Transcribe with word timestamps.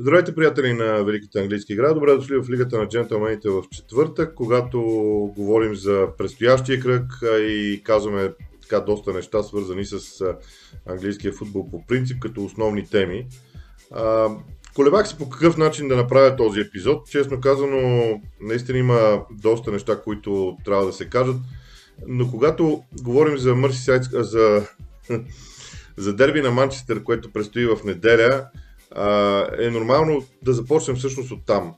Здравейте, 0.00 0.34
приятели 0.34 0.72
на 0.72 1.04
Великата 1.04 1.40
английска 1.40 1.72
игра. 1.72 1.94
Добре 1.94 2.14
дошли 2.14 2.36
в 2.36 2.50
Лигата 2.50 2.78
на 2.78 2.88
джентълмените 2.88 3.48
в 3.48 3.62
четвъртък, 3.72 4.34
когато 4.34 4.80
говорим 5.36 5.74
за 5.74 6.08
предстоящия 6.18 6.80
кръг 6.80 7.02
и 7.40 7.80
казваме 7.84 8.32
така 8.62 8.80
доста 8.80 9.12
неща, 9.12 9.42
свързани 9.42 9.84
с 9.84 10.24
английския 10.86 11.32
футбол 11.32 11.70
по 11.70 11.86
принцип, 11.86 12.20
като 12.20 12.44
основни 12.44 12.86
теми. 12.86 13.26
Колебах 14.74 15.08
се 15.08 15.18
по 15.18 15.30
какъв 15.30 15.56
начин 15.56 15.88
да 15.88 15.96
направя 15.96 16.36
този 16.36 16.60
епизод. 16.60 17.10
Честно 17.10 17.40
казано, 17.40 18.20
наистина 18.40 18.78
има 18.78 19.22
доста 19.30 19.72
неща, 19.72 20.00
които 20.02 20.56
трябва 20.64 20.86
да 20.86 20.92
се 20.92 21.08
кажат. 21.08 21.36
Но 22.06 22.30
когато 22.30 22.82
говорим 23.02 23.38
за 23.38 23.54
Мърсисайд, 23.54 24.02
за, 24.12 24.66
за 25.96 26.16
дерби 26.16 26.40
на 26.40 26.50
Манчестър, 26.50 27.02
което 27.02 27.32
предстои 27.32 27.66
в 27.66 27.78
неделя, 27.84 28.46
е 29.58 29.70
нормално 29.70 30.24
да 30.42 30.52
започнем 30.52 30.96
всъщност 30.96 31.30
от 31.30 31.46
там. 31.46 31.74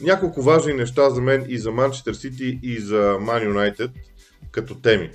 Няколко 0.00 0.42
важни 0.42 0.72
неща 0.72 1.10
за 1.10 1.20
мен 1.20 1.44
и 1.48 1.58
за 1.58 1.72
Манчестър 1.72 2.14
Сити 2.14 2.58
и 2.62 2.78
за 2.78 3.18
Ман 3.20 3.44
Юнайтед 3.44 3.90
като 4.50 4.74
теми. 4.74 5.10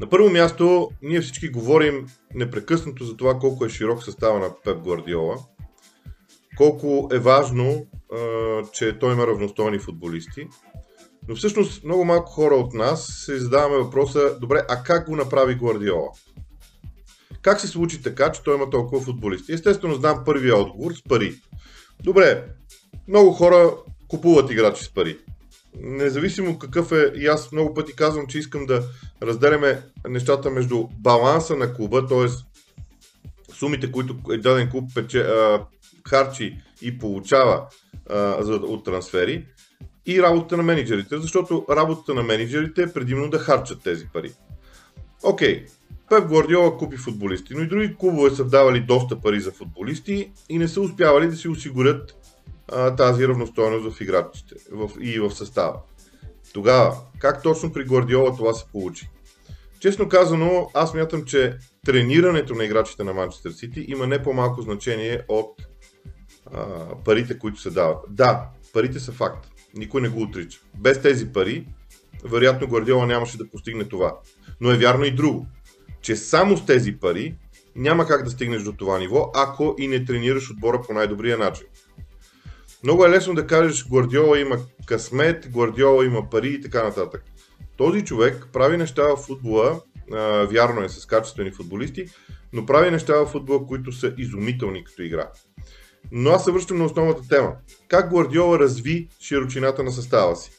На 0.00 0.08
първо 0.08 0.30
място, 0.30 0.90
ние 1.02 1.20
всички 1.20 1.48
говорим 1.48 2.06
непрекъснато 2.34 3.04
за 3.04 3.16
това 3.16 3.38
колко 3.38 3.64
е 3.64 3.68
широк 3.68 4.04
състава 4.04 4.38
на 4.38 4.48
Пеп 4.64 4.78
Гвардиола, 4.78 5.36
колко 6.56 7.08
е 7.12 7.18
важно, 7.18 7.86
че 8.72 8.98
той 8.98 9.12
има 9.12 9.26
равностойни 9.26 9.78
футболисти 9.78 10.48
но 11.28 11.36
всъщност 11.36 11.84
много 11.84 12.04
малко 12.04 12.32
хора 12.32 12.54
от 12.54 12.74
нас 12.74 13.06
се 13.06 13.38
задаваме 13.38 13.76
въпроса, 13.76 14.38
добре, 14.40 14.62
а 14.68 14.82
как 14.82 15.06
го 15.08 15.16
направи 15.16 15.54
Гвардиола? 15.54 16.08
Как 17.42 17.60
се 17.60 17.68
случи 17.68 18.02
така, 18.02 18.32
че 18.32 18.42
той 18.42 18.56
има 18.56 18.70
толкова 18.70 19.02
футболисти? 19.02 19.52
Естествено, 19.52 19.94
знам 19.94 20.22
първия 20.24 20.56
отговор 20.56 20.92
с 20.92 21.02
пари. 21.02 21.34
Добре, 22.02 22.44
много 23.08 23.32
хора 23.32 23.74
купуват 24.08 24.50
играчи 24.50 24.84
с 24.84 24.94
пари. 24.94 25.18
Независимо 25.80 26.58
какъв 26.58 26.92
е, 26.92 27.12
и 27.16 27.26
аз 27.26 27.52
много 27.52 27.74
пъти 27.74 27.96
казвам, 27.96 28.26
че 28.26 28.38
искам 28.38 28.66
да 28.66 28.82
разделяме 29.22 29.82
нещата 30.08 30.50
между 30.50 30.88
баланса 30.98 31.56
на 31.56 31.74
клуба, 31.74 32.06
т.е. 32.06 32.28
сумите, 33.52 33.92
които 33.92 34.14
даден 34.14 34.70
клуб 34.70 34.90
пече, 34.94 35.20
а, 35.20 35.66
харчи 36.08 36.58
и 36.82 36.98
получава 36.98 37.66
а, 38.10 38.42
за, 38.42 38.52
от 38.52 38.84
трансфери, 38.84 39.46
и 40.06 40.22
работата 40.22 40.56
на 40.56 40.62
менеджерите, 40.62 41.18
защото 41.18 41.66
работата 41.70 42.14
на 42.14 42.22
менеджерите 42.22 42.82
е 42.82 42.92
предимно 42.92 43.30
да 43.30 43.38
харчат 43.38 43.82
тези 43.82 44.06
пари. 44.12 44.32
Окей, 45.22 45.64
okay. 45.64 45.70
Пеп 46.08 46.28
Гвардиола 46.28 46.76
купи 46.76 46.96
футболисти, 46.96 47.54
но 47.54 47.62
и 47.62 47.68
други 47.68 47.96
клубове 47.98 48.30
са 48.30 48.44
давали 48.44 48.80
доста 48.80 49.20
пари 49.20 49.40
за 49.40 49.52
футболисти 49.52 50.32
и 50.48 50.58
не 50.58 50.68
са 50.68 50.80
успявали 50.80 51.28
да 51.28 51.36
си 51.36 51.48
осигурят 51.48 52.16
а, 52.72 52.96
тази 52.96 53.28
равностойност 53.28 53.96
в 53.96 54.00
играчите 54.00 54.54
в, 54.72 54.90
и 55.00 55.20
в 55.20 55.30
състава. 55.30 55.80
Тогава, 56.52 56.96
как 57.18 57.42
точно 57.42 57.72
при 57.72 57.84
Гвардиола 57.84 58.36
това 58.36 58.54
се 58.54 58.64
получи? 58.72 59.10
Честно 59.80 60.08
казано, 60.08 60.70
аз 60.74 60.94
мятам, 60.94 61.24
че 61.24 61.56
тренирането 61.86 62.54
на 62.54 62.64
играчите 62.64 63.04
на 63.04 63.12
Манчестър 63.12 63.50
Сити 63.50 63.84
има 63.88 64.06
не 64.06 64.22
по-малко 64.22 64.62
значение 64.62 65.22
от 65.28 65.66
а, 66.52 66.66
парите, 67.04 67.38
които 67.38 67.60
се 67.60 67.70
дават. 67.70 67.98
Да, 68.08 68.48
парите 68.72 69.00
са 69.00 69.12
факт. 69.12 69.55
Никой 69.76 70.00
не 70.00 70.08
го 70.08 70.22
отрича. 70.22 70.60
Без 70.78 71.02
тези 71.02 71.32
пари, 71.32 71.66
вероятно 72.24 72.68
Гвардиола 72.68 73.06
нямаше 73.06 73.38
да 73.38 73.50
постигне 73.50 73.84
това. 73.84 74.18
Но 74.60 74.70
е 74.70 74.76
вярно 74.76 75.04
и 75.04 75.10
друго, 75.10 75.46
че 76.00 76.16
само 76.16 76.56
с 76.56 76.66
тези 76.66 76.92
пари 76.92 77.36
няма 77.76 78.06
как 78.06 78.24
да 78.24 78.30
стигнеш 78.30 78.62
до 78.62 78.72
това 78.72 78.98
ниво, 78.98 79.30
ако 79.34 79.74
и 79.78 79.88
не 79.88 80.04
тренираш 80.04 80.50
отбора 80.50 80.82
по 80.86 80.92
най-добрия 80.92 81.38
начин. 81.38 81.66
Много 82.84 83.04
е 83.04 83.10
лесно 83.10 83.34
да 83.34 83.46
кажеш 83.46 83.88
Гвардиола 83.88 84.38
има 84.38 84.58
късмет, 84.86 85.48
Гвардиола 85.52 86.04
има 86.04 86.30
пари 86.30 86.48
и 86.48 86.60
така 86.60 86.84
нататък. 86.84 87.24
Този 87.76 88.04
човек 88.04 88.48
прави 88.52 88.76
неща 88.76 89.02
в 89.02 89.16
футбола, 89.16 89.80
вярно 90.50 90.82
е 90.82 90.88
с 90.88 91.06
качествени 91.06 91.50
футболисти, 91.50 92.06
но 92.52 92.66
прави 92.66 92.90
неща 92.90 93.14
в 93.14 93.26
футбола, 93.26 93.66
които 93.66 93.92
са 93.92 94.14
изумителни 94.18 94.84
като 94.84 95.02
игра. 95.02 95.30
Но 96.12 96.30
аз 96.30 96.44
се 96.44 96.52
връщам 96.52 96.78
на 96.78 96.84
основната 96.84 97.28
тема. 97.28 97.52
Как 97.88 98.10
Гвардиола 98.10 98.58
разви 98.58 99.08
широчината 99.20 99.82
на 99.82 99.92
състава 99.92 100.36
си? 100.36 100.50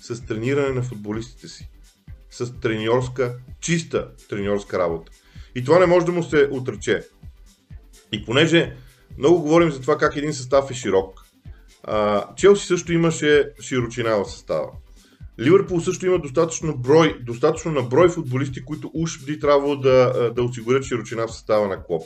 С 0.00 0.26
трениране 0.26 0.68
на 0.68 0.82
футболистите 0.82 1.48
си. 1.48 1.68
С 2.30 2.60
треньорска, 2.60 3.34
чиста 3.60 4.08
треньорска 4.28 4.78
работа. 4.78 5.12
И 5.54 5.64
това 5.64 5.78
не 5.78 5.86
може 5.86 6.06
да 6.06 6.12
му 6.12 6.22
се 6.22 6.48
отрече. 6.52 7.02
И 8.12 8.24
понеже 8.24 8.76
много 9.18 9.42
говорим 9.42 9.70
за 9.70 9.80
това 9.80 9.98
как 9.98 10.16
един 10.16 10.34
състав 10.34 10.70
е 10.70 10.74
широк, 10.74 11.26
Челси 12.36 12.66
също 12.66 12.92
имаше 12.92 13.50
широчина 13.60 14.16
в 14.16 14.30
състава. 14.30 14.68
Ливърпул 15.40 15.80
също 15.80 16.06
има 16.06 16.18
достатъчно, 16.18 16.76
брой, 16.76 17.18
достатъчно 17.22 17.72
на 17.72 17.82
брой 17.82 18.08
футболисти, 18.08 18.64
които 18.64 18.90
уж 18.94 19.24
би 19.24 19.40
трябвало 19.40 19.76
да, 19.76 20.30
да 20.34 20.42
осигурят 20.42 20.84
широчина 20.84 21.26
в 21.26 21.32
състава 21.32 21.68
на 21.68 21.84
Клоп. 21.84 22.02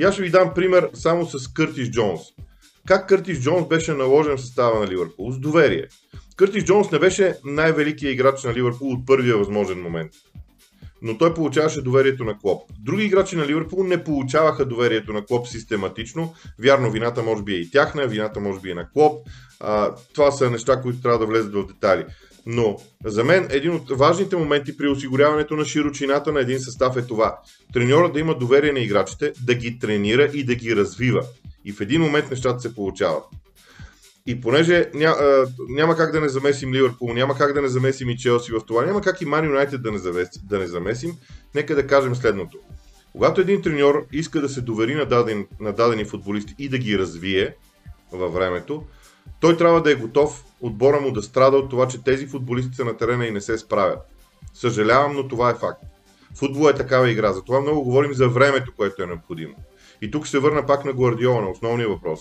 И 0.00 0.04
аз 0.04 0.14
ще 0.14 0.22
ви 0.22 0.30
дам 0.30 0.54
пример 0.54 0.90
само 0.94 1.26
с 1.26 1.48
Къртис 1.52 1.90
Джонс. 1.90 2.20
Как 2.86 3.08
Къртис 3.08 3.40
Джонс 3.40 3.68
беше 3.68 3.92
наложен 3.92 4.36
в 4.36 4.40
състава 4.40 4.80
на 4.80 4.86
Ливърпул? 4.86 5.32
С 5.32 5.38
доверие. 5.38 5.86
Къртис 6.36 6.64
Джонс 6.64 6.90
не 6.90 6.98
беше 6.98 7.34
най-великият 7.44 8.14
играч 8.14 8.44
на 8.44 8.54
Ливърпул 8.54 8.92
от 8.92 9.06
първия 9.06 9.36
възможен 9.36 9.82
момент. 9.82 10.12
Но 11.02 11.18
той 11.18 11.34
получаваше 11.34 11.82
доверието 11.82 12.24
на 12.24 12.38
Клоп. 12.38 12.62
Други 12.78 13.04
играчи 13.04 13.36
на 13.36 13.46
Ливърпул 13.46 13.84
не 13.84 14.04
получаваха 14.04 14.64
доверието 14.64 15.12
на 15.12 15.24
Клоп 15.24 15.48
систематично. 15.48 16.34
Вярно, 16.58 16.90
вината 16.90 17.22
може 17.22 17.42
би 17.42 17.54
е 17.54 17.58
и 17.58 17.70
тяхна, 17.70 18.06
вината 18.06 18.40
може 18.40 18.60
би 18.60 18.70
е 18.70 18.74
на 18.74 18.90
Клоп. 18.90 19.26
А, 19.60 19.94
това 20.14 20.30
са 20.30 20.50
неща, 20.50 20.80
които 20.80 21.00
трябва 21.00 21.18
да 21.18 21.26
влезат 21.26 21.54
в 21.54 21.66
детали. 21.66 22.04
Но 22.46 22.76
за 23.04 23.24
мен 23.24 23.48
един 23.50 23.74
от 23.74 23.90
важните 23.90 24.36
моменти 24.36 24.76
при 24.76 24.88
осигуряването 24.88 25.56
на 25.56 25.64
широчината 25.64 26.32
на 26.32 26.40
един 26.40 26.60
състав 26.60 26.96
е 26.96 27.06
това. 27.06 27.38
Треньорът 27.72 28.12
да 28.12 28.20
има 28.20 28.34
доверие 28.34 28.72
на 28.72 28.80
играчите, 28.80 29.32
да 29.46 29.54
ги 29.54 29.78
тренира 29.78 30.30
и 30.34 30.44
да 30.44 30.54
ги 30.54 30.76
развива. 30.76 31.24
И 31.64 31.72
в 31.72 31.80
един 31.80 32.00
момент 32.00 32.30
нещата 32.30 32.60
се 32.60 32.74
получават. 32.74 33.24
И 34.26 34.40
понеже 34.40 34.90
ня, 34.94 35.06
а, 35.06 35.46
няма 35.68 35.96
как 35.96 36.12
да 36.12 36.20
не 36.20 36.28
замесим 36.28 36.74
Ливърпул, 36.74 37.12
няма 37.12 37.38
как 37.38 37.52
да 37.52 37.62
не 37.62 37.68
замесим 37.68 38.10
и 38.10 38.18
Челси 38.18 38.52
в 38.52 38.60
това, 38.66 38.86
няма 38.86 39.00
как 39.00 39.20
и 39.20 39.24
Ман 39.24 39.44
Юнайтед 39.44 39.82
да, 39.82 39.92
не 39.92 39.98
да 40.44 40.58
не 40.58 40.66
замесим, 40.66 41.12
нека 41.54 41.74
да 41.74 41.86
кажем 41.86 42.14
следното. 42.14 42.58
Когато 43.12 43.40
един 43.40 43.62
треньор 43.62 44.06
иска 44.12 44.40
да 44.40 44.48
се 44.48 44.60
довери 44.60 44.94
на, 44.94 45.06
даден, 45.06 45.46
на 45.60 45.72
дадени 45.72 46.04
футболисти 46.04 46.54
и 46.58 46.68
да 46.68 46.78
ги 46.78 46.98
развие 46.98 47.54
във 48.12 48.34
времето, 48.34 48.84
той 49.40 49.56
трябва 49.56 49.82
да 49.82 49.92
е 49.92 49.94
готов 49.94 50.44
отбора 50.60 51.00
му 51.00 51.12
да 51.12 51.22
страда 51.22 51.56
от 51.56 51.70
това, 51.70 51.88
че 51.88 52.04
тези 52.04 52.26
футболисти 52.26 52.74
са 52.74 52.84
на 52.84 52.96
терена 52.96 53.26
и 53.26 53.30
не 53.30 53.40
се 53.40 53.58
справят. 53.58 53.98
Съжалявам, 54.54 55.16
но 55.16 55.28
това 55.28 55.50
е 55.50 55.54
факт. 55.54 55.82
Футбол 56.34 56.68
е 56.68 56.74
такава 56.74 57.10
игра, 57.10 57.32
затова 57.32 57.60
много 57.60 57.84
говорим 57.84 58.14
за 58.14 58.28
времето, 58.28 58.72
което 58.76 59.02
е 59.02 59.06
необходимо. 59.06 59.54
И 60.02 60.10
тук 60.10 60.28
се 60.28 60.38
върна 60.38 60.66
пак 60.66 60.84
на 60.84 60.92
Гвардиола, 60.92 61.42
на 61.42 61.50
основния 61.50 61.88
въпрос. 61.88 62.20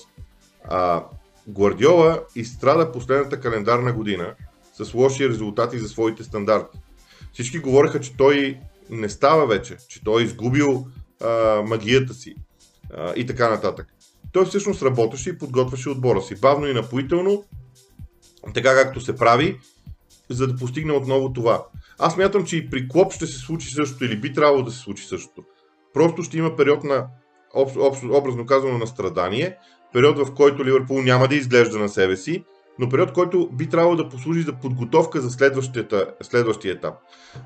А, 0.64 1.04
Гвардиола 1.48 2.24
изстрада 2.36 2.92
последната 2.92 3.40
календарна 3.40 3.94
година 3.94 4.34
с 4.74 4.94
лоши 4.94 5.30
резултати 5.30 5.80
за 5.80 5.88
своите 5.88 6.24
стандарти. 6.24 6.78
Всички 7.34 7.60
говореха, 7.60 8.00
че 8.00 8.18
той 8.18 8.58
не 8.90 9.10
става 9.10 9.48
вече, 9.48 9.78
че 9.90 10.04
той 10.04 10.22
е 10.22 10.26
изгубил 10.26 10.88
а, 11.22 11.62
магията 11.62 12.14
си 12.14 12.36
а, 12.94 13.14
и 13.16 13.26
така 13.26 13.50
нататък. 13.50 13.88
Той 14.32 14.46
всъщност 14.46 14.84
работеше 14.84 15.30
и 15.30 15.38
подготвяше 15.38 15.90
отбора 15.90 16.22
си. 16.22 16.36
Бавно 16.36 16.68
и 16.68 16.74
напоително, 16.74 17.44
така 18.54 18.76
както 18.76 19.02
се 19.02 19.16
прави, 19.16 19.60
за 20.30 20.48
да 20.48 20.56
постигне 20.56 20.94
отново 20.94 21.34
това. 21.34 21.66
Аз 22.00 22.18
мятам, 22.18 22.46
че 22.46 22.58
и 22.58 22.70
при 22.70 22.90
Клоп 22.90 23.14
ще 23.14 23.28
се 23.28 23.38
случи 23.38 23.74
същото 23.74 24.06
или 24.06 24.18
би 24.18 24.34
трябвало 24.34 24.64
да 24.64 24.72
се 24.72 24.80
случи 24.80 25.06
същото. 25.06 25.44
Просто 25.94 26.24
ще 26.24 26.38
има 26.38 26.56
период 26.56 26.84
на, 26.84 27.08
об, 27.54 27.70
об, 27.78 27.96
образно 28.04 28.46
казано, 28.46 28.78
на 28.78 28.88
страдание, 28.88 29.58
период 29.94 30.18
в 30.18 30.34
който 30.34 30.66
Ливърпул 30.66 31.02
няма 31.02 31.28
да 31.28 31.36
изглежда 31.36 31.80
на 31.80 31.90
себе 31.90 32.18
си, 32.18 32.44
но 32.80 32.90
период, 32.90 33.14
който 33.14 33.50
би 33.54 33.70
трябвало 33.70 33.96
да 33.96 34.10
послужи 34.10 34.42
за 34.42 34.54
подготовка 34.54 35.22
за 35.22 35.30
следващия 36.22 36.74
етап. 36.74 36.94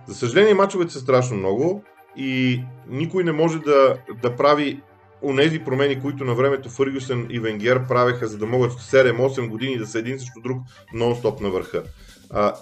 За 0.08 0.16
съжаление, 0.16 0.54
мачовете 0.54 0.94
са 0.94 1.00
страшно 1.00 1.38
много 1.38 1.84
и 2.18 2.62
никой 2.88 3.24
не 3.24 3.32
може 3.32 3.60
да, 3.60 3.98
да 4.22 4.36
прави 4.36 4.82
онези 5.24 5.60
промени, 5.60 6.02
които 6.02 6.24
на 6.24 6.36
времето 6.36 6.70
Фъргюсън 6.70 7.28
и 7.30 7.40
Венгер 7.40 7.88
правеха, 7.88 8.28
за 8.28 8.38
да 8.38 8.46
могат 8.46 8.72
7-8 8.72 9.48
години 9.48 9.78
да 9.78 9.88
са 9.88 10.00
един 10.00 10.20
срещу 10.20 10.42
друг 10.42 10.58
нон-стоп 10.96 11.42
на 11.42 11.50
върха. 11.50 11.84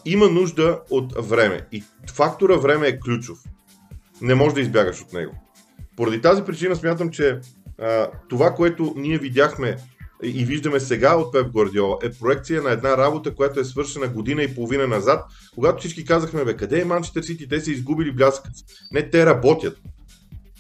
Има 0.06 0.30
нужда 0.30 0.80
от 0.90 1.30
време 1.30 1.62
и 1.72 1.84
фактора 2.14 2.56
време 2.56 2.88
е 2.88 3.00
ключов. 3.00 3.40
Не 4.22 4.36
можеш 4.36 4.54
да 4.54 4.62
избягаш 4.62 5.02
от 5.02 5.14
него. 5.14 5.34
Поради 5.96 6.22
тази 6.22 6.44
причина 6.44 6.76
смятам, 6.76 7.10
че 7.10 7.40
а, 7.80 8.08
това, 8.30 8.56
което 8.56 8.94
ние 8.98 9.18
видяхме 9.18 9.78
и 10.24 10.46
виждаме 10.46 10.80
сега 10.80 11.16
от 11.16 11.34
Пеп 11.34 11.52
Гвардиола 11.52 11.98
е 12.04 12.12
проекция 12.12 12.62
на 12.62 12.72
една 12.72 12.98
работа, 12.98 13.36
която 13.36 13.60
е 13.60 13.66
свършена 13.66 14.08
година 14.08 14.44
и 14.44 14.56
половина 14.56 14.88
назад, 14.88 15.26
когато 15.56 15.80
всички 15.80 16.06
казахме, 16.06 16.46
бе, 16.46 16.58
къде 16.58 16.82
е 16.82 16.86
Манчестър 16.86 17.22
Сити, 17.22 17.50
те 17.50 17.62
са 17.62 17.72
изгубили 17.72 18.12
бляскът. 18.12 18.54
Не, 18.92 19.10
те 19.10 19.26
работят. 19.26 19.78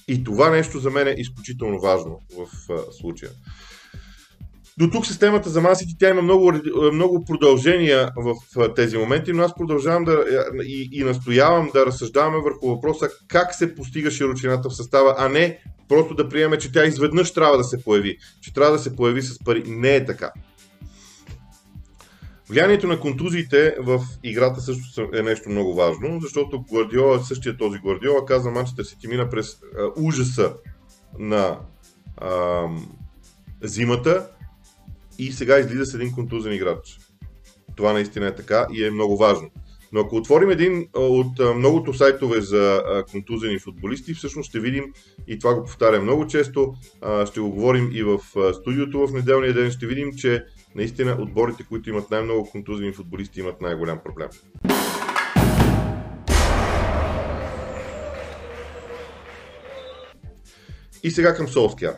И 0.08 0.24
това 0.24 0.50
нещо 0.50 0.80
за 0.80 0.90
мен 0.90 1.08
е 1.08 1.16
изключително 1.18 1.80
важно 1.80 2.20
в 2.38 2.72
а, 2.74 2.92
случая. 2.92 3.32
До 4.78 4.90
тук 4.90 5.06
системата 5.06 5.50
за 5.50 5.62
масите, 5.62 5.94
тя 6.00 6.10
има 6.10 6.22
много, 6.22 6.54
много 6.94 7.26
продължения 7.26 8.10
в 8.18 8.36
тези 8.76 8.98
моменти, 8.98 9.34
но 9.34 9.44
аз 9.44 9.56
продължавам 9.56 10.04
да 10.04 10.24
и, 10.66 10.90
и 10.92 11.04
настоявам 11.04 11.70
да 11.74 11.86
разсъждаваме 11.86 12.38
върху 12.44 12.68
въпроса 12.68 13.10
как 13.28 13.56
се 13.56 13.76
постига 13.76 14.12
широчината 14.12 14.70
в 14.70 14.76
състава, 14.76 15.16
а 15.18 15.30
не 15.30 15.60
просто 15.90 16.16
да 16.16 16.30
приеме, 16.30 16.58
че 16.58 16.72
тя 16.72 16.86
изведнъж 16.86 17.34
трябва 17.34 17.58
да 17.58 17.64
се 17.64 17.84
появи, 17.84 18.18
че 18.42 18.54
трябва 18.54 18.72
да 18.72 18.80
се 18.80 18.96
появи 18.96 19.22
с 19.22 19.44
пари. 19.44 19.64
Не 19.68 19.96
е 19.96 20.06
така. 20.06 20.32
Влиянието 22.52 22.88
на 22.88 23.00
контузиите 23.00 23.76
в 23.80 24.00
играта 24.24 24.62
също 24.62 25.10
е 25.14 25.22
нещо 25.22 25.50
много 25.50 25.74
важно, 25.74 26.20
защото 26.22 26.62
Гвардиола, 26.72 27.24
същия 27.24 27.58
този 27.58 27.80
Гвардиола, 27.80 28.26
каза 28.26 28.52
Манчестър 28.52 28.84
Сити 28.84 29.08
мина 29.08 29.30
през 29.30 29.54
а, 29.54 30.02
ужаса 30.02 30.54
на 31.20 31.60
а, 32.18 32.64
зимата 33.64 34.28
и 35.20 35.32
сега 35.32 35.60
излиза 35.60 35.86
с 35.86 35.94
един 35.94 36.12
контузен 36.12 36.54
играч. 36.54 37.00
Това 37.76 37.94
наистина 37.94 38.28
е 38.28 38.36
така 38.36 38.68
и 38.74 38.86
е 38.86 38.92
много 38.92 39.18
важно. 39.18 39.50
Но 39.92 40.00
ако 40.00 40.16
отворим 40.16 40.50
един 40.50 40.88
от 40.94 41.56
многото 41.56 41.94
сайтове 41.94 42.42
за 42.42 42.84
контузени 43.12 43.60
футболисти, 43.60 44.14
всъщност 44.14 44.50
ще 44.50 44.60
видим, 44.60 44.94
и 45.28 45.40
това 45.40 45.54
го 45.54 45.64
повтарям 45.64 46.04
много 46.04 46.28
често, 46.28 46.74
ще 47.26 47.40
го 47.40 47.52
говорим 47.52 47.90
и 47.94 48.04
в 48.04 48.20
студиото 48.54 49.08
в 49.08 49.14
неделния 49.14 49.54
ден, 49.54 49.72
ще 49.72 49.88
видим, 49.88 50.12
че 50.18 50.44
наистина 50.76 51.18
отборите, 51.20 51.64
които 51.70 51.90
имат 51.90 52.12
най-много 52.12 52.50
контузени 52.50 52.94
футболисти, 52.94 53.40
имат 53.40 53.62
най-голям 53.62 54.00
проблем. 54.06 54.30
И 61.04 61.12
сега 61.12 61.34
към 61.34 61.48
Солския. 61.48 61.94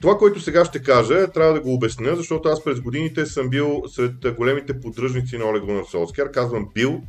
Това, 0.00 0.18
което 0.18 0.40
сега 0.40 0.64
ще 0.64 0.82
кажа, 0.82 1.30
трябва 1.32 1.52
да 1.52 1.60
го 1.60 1.74
обясня, 1.74 2.16
защото 2.16 2.48
аз 2.48 2.64
през 2.64 2.80
годините 2.80 3.26
съм 3.26 3.50
бил 3.50 3.82
сред 3.86 4.34
големите 4.36 4.80
поддръжници 4.80 5.38
на 5.38 5.44
Олег 5.44 5.62
Гунар 5.64 5.84
Солскияр. 5.84 6.30
Казвам 6.30 6.68
бил, 6.74 7.02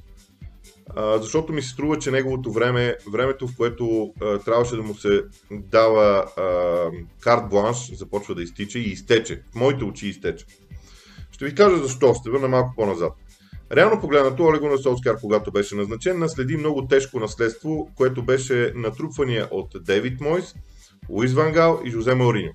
защото 0.97 1.53
ми 1.53 1.61
се 1.61 1.69
струва, 1.69 1.99
че 1.99 2.11
неговото 2.11 2.51
време, 2.51 2.95
времето 3.11 3.47
в 3.47 3.55
което 3.57 4.13
а, 4.21 4.39
трябваше 4.39 4.75
да 4.75 4.83
му 4.83 4.95
се 4.95 5.23
дава 5.51 6.25
а, 6.37 6.89
карт 7.19 7.49
бланш, 7.49 7.91
започва 7.93 8.35
да 8.35 8.43
изтича 8.43 8.79
и 8.79 8.91
изтече. 8.91 9.41
В 9.51 9.55
моите 9.55 9.83
очи 9.83 10.07
изтече. 10.07 10.45
Ще 11.31 11.45
ви 11.45 11.55
кажа 11.55 11.77
защо, 11.77 12.13
ще 12.13 12.29
върна 12.29 12.47
малко 12.47 12.73
по-назад. 12.75 13.13
Реално 13.71 14.01
погледнато, 14.01 14.43
Олег 14.43 14.61
Гунар 14.61 14.77
Солскияр, 14.77 15.19
когато 15.21 15.51
беше 15.51 15.75
назначен, 15.75 16.19
наследи 16.19 16.57
много 16.57 16.87
тежко 16.87 17.19
наследство, 17.19 17.91
което 17.95 18.25
беше 18.25 18.71
натрупвания 18.75 19.47
от 19.51 19.75
Дейвид 19.85 20.21
Мойс, 20.21 20.55
Луис 21.09 21.33
Вангал 21.33 21.81
и 21.85 21.91
Жозе 21.91 22.15
Мауриньо. 22.15 22.51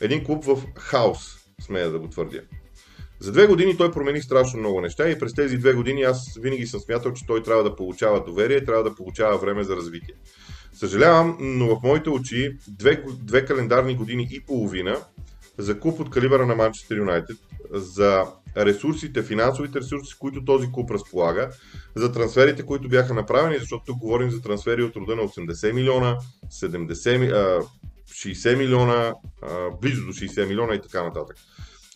Един 0.00 0.24
клуб 0.24 0.44
в 0.44 0.62
хаос, 0.76 1.36
смея 1.60 1.90
да 1.90 1.98
го 1.98 2.08
твърдя. 2.08 2.40
За 3.20 3.32
две 3.32 3.46
години 3.46 3.76
той 3.76 3.92
промени 3.92 4.22
страшно 4.22 4.60
много 4.60 4.80
неща 4.80 5.10
и 5.10 5.18
през 5.18 5.34
тези 5.34 5.58
две 5.58 5.72
години 5.72 6.02
аз 6.02 6.38
винаги 6.40 6.66
съм 6.66 6.80
смятал, 6.80 7.12
че 7.12 7.26
той 7.26 7.42
трябва 7.42 7.64
да 7.64 7.76
получава 7.76 8.24
доверие, 8.24 8.64
трябва 8.64 8.84
да 8.84 8.94
получава 8.94 9.38
време 9.38 9.64
за 9.64 9.76
развитие. 9.76 10.14
Съжалявам, 10.72 11.36
но 11.40 11.66
в 11.76 11.82
моите 11.82 12.10
очи 12.10 12.56
две, 12.68 13.04
две 13.18 13.44
календарни 13.44 13.96
години 13.96 14.28
и 14.30 14.40
половина 14.40 14.96
за 15.58 15.80
клуб 15.80 16.00
от 16.00 16.10
калибъра 16.10 16.46
на 16.46 16.54
Манчестър 16.54 16.96
Юнайтед, 16.96 17.36
за 17.72 18.24
ресурсите, 18.56 19.22
финансовите 19.22 19.78
ресурси, 19.78 20.14
които 20.18 20.44
този 20.44 20.72
клуб 20.72 20.90
разполага, 20.90 21.50
за 21.94 22.12
трансферите, 22.12 22.62
които 22.62 22.88
бяха 22.88 23.14
направени, 23.14 23.58
защото 23.58 23.84
тук 23.86 23.98
говорим 23.98 24.30
за 24.30 24.42
трансфери 24.42 24.82
от 24.82 24.96
рода 24.96 25.16
на 25.16 25.22
80 25.22 25.72
милиона, 25.72 26.18
70, 26.52 27.66
60 28.08 28.56
милиона, 28.56 29.14
близо 29.80 30.06
до 30.06 30.12
60 30.12 30.48
милиона 30.48 30.74
и 30.74 30.82
така 30.82 31.02
нататък. 31.02 31.36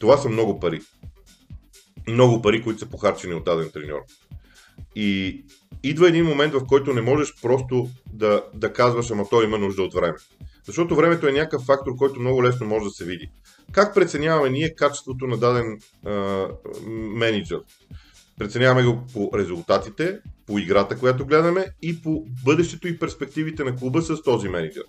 Това 0.00 0.16
са 0.16 0.28
много 0.28 0.60
пари. 0.60 0.80
Много 2.08 2.42
пари, 2.42 2.62
които 2.62 2.80
са 2.80 2.86
похарчени 2.86 3.34
от 3.34 3.44
даден 3.44 3.70
треньор. 3.70 4.00
И 4.96 5.40
идва 5.82 6.08
един 6.08 6.24
момент, 6.24 6.54
в 6.54 6.66
който 6.66 6.92
не 6.92 7.00
можеш 7.00 7.34
просто 7.42 7.88
да, 8.12 8.44
да 8.54 8.72
казваш, 8.72 9.10
ама 9.10 9.28
той 9.30 9.44
има 9.44 9.58
нужда 9.58 9.82
от 9.82 9.94
време. 9.94 10.16
Защото 10.66 10.96
времето 10.96 11.28
е 11.28 11.32
някакъв 11.32 11.62
фактор, 11.62 11.96
който 11.96 12.20
много 12.20 12.44
лесно 12.44 12.66
може 12.66 12.84
да 12.84 12.90
се 12.90 13.04
види. 13.04 13.30
Как 13.72 13.94
преценяваме 13.94 14.50
ние 14.50 14.74
качеството 14.74 15.26
на 15.26 15.36
даден 15.36 15.78
а, 16.06 16.46
менеджер? 16.90 17.60
Преценяваме 18.38 18.82
го 18.82 19.06
по 19.12 19.30
резултатите, 19.38 20.18
по 20.46 20.58
играта, 20.58 20.98
която 20.98 21.26
гледаме 21.26 21.66
и 21.82 22.02
по 22.02 22.26
бъдещето 22.44 22.88
и 22.88 22.98
перспективите 22.98 23.64
на 23.64 23.76
клуба 23.76 24.02
с 24.02 24.22
този 24.22 24.48
менеджер 24.48 24.82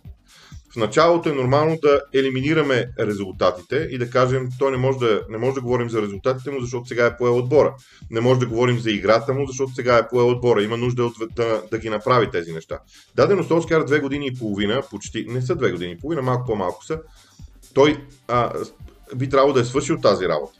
в 0.73 0.75
началото 0.75 1.29
е 1.29 1.33
нормално 1.33 1.77
да 1.81 2.01
елиминираме 2.13 2.89
резултатите 2.99 3.87
и 3.91 3.97
да 3.97 4.09
кажем, 4.09 4.49
той 4.59 4.71
не 4.71 4.77
може 4.77 4.97
да, 4.97 5.25
не 5.29 5.37
може 5.37 5.53
да 5.53 5.61
говорим 5.61 5.89
за 5.89 6.01
резултатите 6.01 6.51
му, 6.51 6.61
защото 6.61 6.87
сега 6.87 7.05
е 7.05 7.17
поел 7.17 7.37
отбора. 7.37 7.75
Не 8.11 8.21
може 8.21 8.39
да 8.39 8.45
говорим 8.45 8.79
за 8.79 8.91
играта 8.91 9.33
му, 9.33 9.47
защото 9.47 9.73
сега 9.73 9.97
е 9.97 10.07
поел 10.07 10.29
отбора. 10.29 10.63
Има 10.63 10.77
нужда 10.77 11.05
от, 11.05 11.13
да, 11.35 11.63
да 11.71 11.79
ги 11.79 11.89
направи 11.89 12.31
тези 12.31 12.53
неща. 12.53 12.79
Дадено 13.15 13.43
Солскияр 13.43 13.83
две 13.83 13.99
години 13.99 14.27
и 14.27 14.35
половина, 14.35 14.81
почти, 14.89 15.25
не 15.27 15.41
са 15.41 15.55
две 15.55 15.71
години 15.71 15.91
и 15.91 15.97
половина, 15.97 16.21
малко 16.21 16.45
по-малко 16.45 16.85
са, 16.85 16.99
той 17.73 18.05
а, 18.27 18.53
би 19.15 19.29
трябвало 19.29 19.53
да 19.53 19.59
е 19.59 19.65
свършил 19.65 19.97
тази 19.97 20.27
работа. 20.27 20.59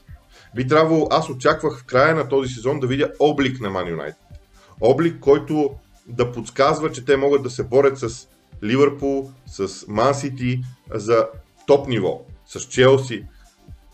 Би 0.54 0.66
трябвало, 0.68 1.08
аз 1.10 1.30
очаквах 1.30 1.80
в 1.80 1.84
края 1.84 2.14
на 2.14 2.28
този 2.28 2.54
сезон 2.54 2.80
да 2.80 2.86
видя 2.86 3.12
облик 3.18 3.60
на 3.60 3.68
Man 3.68 3.96
United. 3.96 4.14
Облик, 4.80 5.20
който 5.20 5.70
да 6.06 6.32
подсказва, 6.32 6.92
че 6.92 7.04
те 7.04 7.16
могат 7.16 7.42
да 7.42 7.50
се 7.50 7.64
борят 7.64 7.98
с 7.98 8.28
Ливърпул, 8.64 9.30
с 9.46 9.86
Ман 9.88 10.14
Сити 10.14 10.60
за 10.94 11.28
топ 11.66 11.88
ниво, 11.88 12.24
с 12.46 12.60
Челси. 12.60 13.24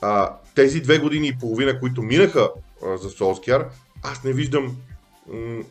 А, 0.01 0.37
тези 0.55 0.81
две 0.81 0.99
години 0.99 1.29
и 1.29 1.39
половина, 1.39 1.81
които 1.81 2.03
минаха 2.03 2.51
а, 2.87 2.97
за 2.97 3.11
Солскияр, 3.11 3.67
аз 4.03 4.25
не 4.25 4.33
виждам 4.33 4.77
м- 5.33 5.63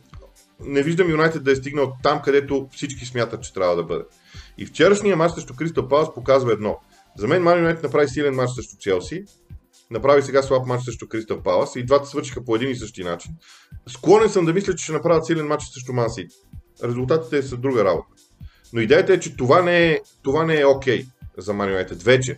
не 0.66 0.84
виждам 0.84 1.10
Юнайтед 1.10 1.44
да 1.44 1.52
е 1.52 1.56
стигнал 1.56 1.94
там, 2.04 2.22
където 2.22 2.68
всички 2.72 3.06
смятат, 3.06 3.44
че 3.44 3.54
трябва 3.54 3.76
да 3.76 3.84
бъде. 3.84 4.04
И 4.58 4.66
вчерашния 4.66 5.16
матч 5.16 5.34
срещу 5.34 5.56
Кристал 5.56 5.88
Палас 5.88 6.14
показва 6.14 6.54
едно. 6.54 6.78
За 7.18 7.28
мен 7.28 7.44
Ман 7.44 7.58
Юнайтед 7.58 7.84
направи 7.84 8.08
силен 8.08 8.36
матч 8.36 8.52
срещу 8.52 8.78
Челси, 8.80 9.26
направи 9.92 10.22
сега 10.22 10.44
слаб 10.44 10.68
матч 10.68 10.84
срещу 10.84 11.08
Кристал 11.08 11.42
Палас 11.44 11.76
и 11.76 11.86
двата 11.86 12.06
свършиха 12.06 12.46
по 12.46 12.56
един 12.56 12.70
и 12.70 12.76
същи 12.76 13.04
начин. 13.04 13.32
Склонен 13.88 14.30
съм 14.30 14.46
да 14.46 14.54
мисля, 14.54 14.76
че 14.76 14.84
ще 14.84 14.94
направят 14.94 15.26
силен 15.26 15.48
матч 15.48 15.64
срещу 15.64 15.94
Ман 15.94 16.10
Сити. 16.10 16.36
Резултатите 16.84 17.44
са 17.44 17.58
друга 17.58 17.86
работа. 17.86 18.17
Но 18.74 18.82
идеята 18.82 19.14
е, 19.14 19.20
че 19.20 19.38
това 19.38 19.62
не 19.62 19.92
е, 19.92 20.00
това 20.24 20.46
не 20.46 20.60
е 20.60 20.66
окей 20.66 21.06
за 21.38 21.54
Man 21.54 21.86
United. 21.86 22.04
Вече. 22.04 22.38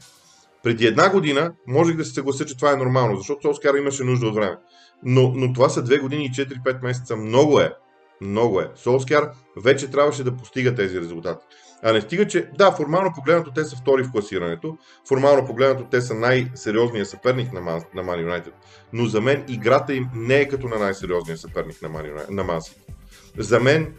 Преди 0.64 0.86
една 0.88 1.10
година 1.10 1.54
можех 1.68 1.98
да 1.98 2.06
се 2.06 2.14
съглася, 2.14 2.46
че 2.46 2.58
това 2.58 2.72
е 2.72 2.76
нормално, 2.76 3.18
защото 3.18 3.42
Солскар 3.42 3.74
имаше 3.74 4.04
нужда 4.04 4.28
от 4.28 4.36
време. 4.36 4.58
Но, 5.04 5.32
но 5.36 5.54
това 5.54 5.70
са 5.70 5.84
две 5.84 5.98
години 5.98 6.26
и 6.26 6.30
4-5 6.30 6.84
месеца. 6.84 7.16
Много 7.16 7.60
е. 7.60 7.74
Много 8.22 8.62
е. 8.62 8.72
Солскар 8.76 9.32
вече 9.58 9.92
трябваше 9.92 10.24
да 10.24 10.38
постига 10.38 10.76
тези 10.76 11.02
резултати. 11.02 11.46
А 11.84 11.94
не 11.94 12.02
стига, 12.02 12.28
че 12.28 12.50
да, 12.58 12.72
формално 12.72 13.14
погледнато 13.16 13.52
те 13.52 13.64
са 13.64 13.76
втори 13.76 14.04
в 14.04 14.12
класирането, 14.12 14.78
формално 15.08 15.46
погледнато 15.46 15.86
те 15.92 16.02
са 16.02 16.14
най-сериозният 16.14 17.10
съперник 17.10 17.54
на 17.54 17.62
Man, 17.62 17.84
на 17.96 18.04
Man 18.04 18.26
United, 18.26 18.52
но 18.94 19.06
за 19.06 19.22
мен 19.22 19.44
играта 19.48 19.94
им 19.94 20.10
не 20.14 20.36
е 20.36 20.48
като 20.48 20.68
на 20.68 20.80
най-сериозния 20.80 21.38
съперник 21.38 21.82
на 21.82 21.90
United, 21.90 22.30
на 22.30 22.44
Man 22.44 22.60
City. 22.60 22.94
За 23.38 23.60
мен 23.60 23.94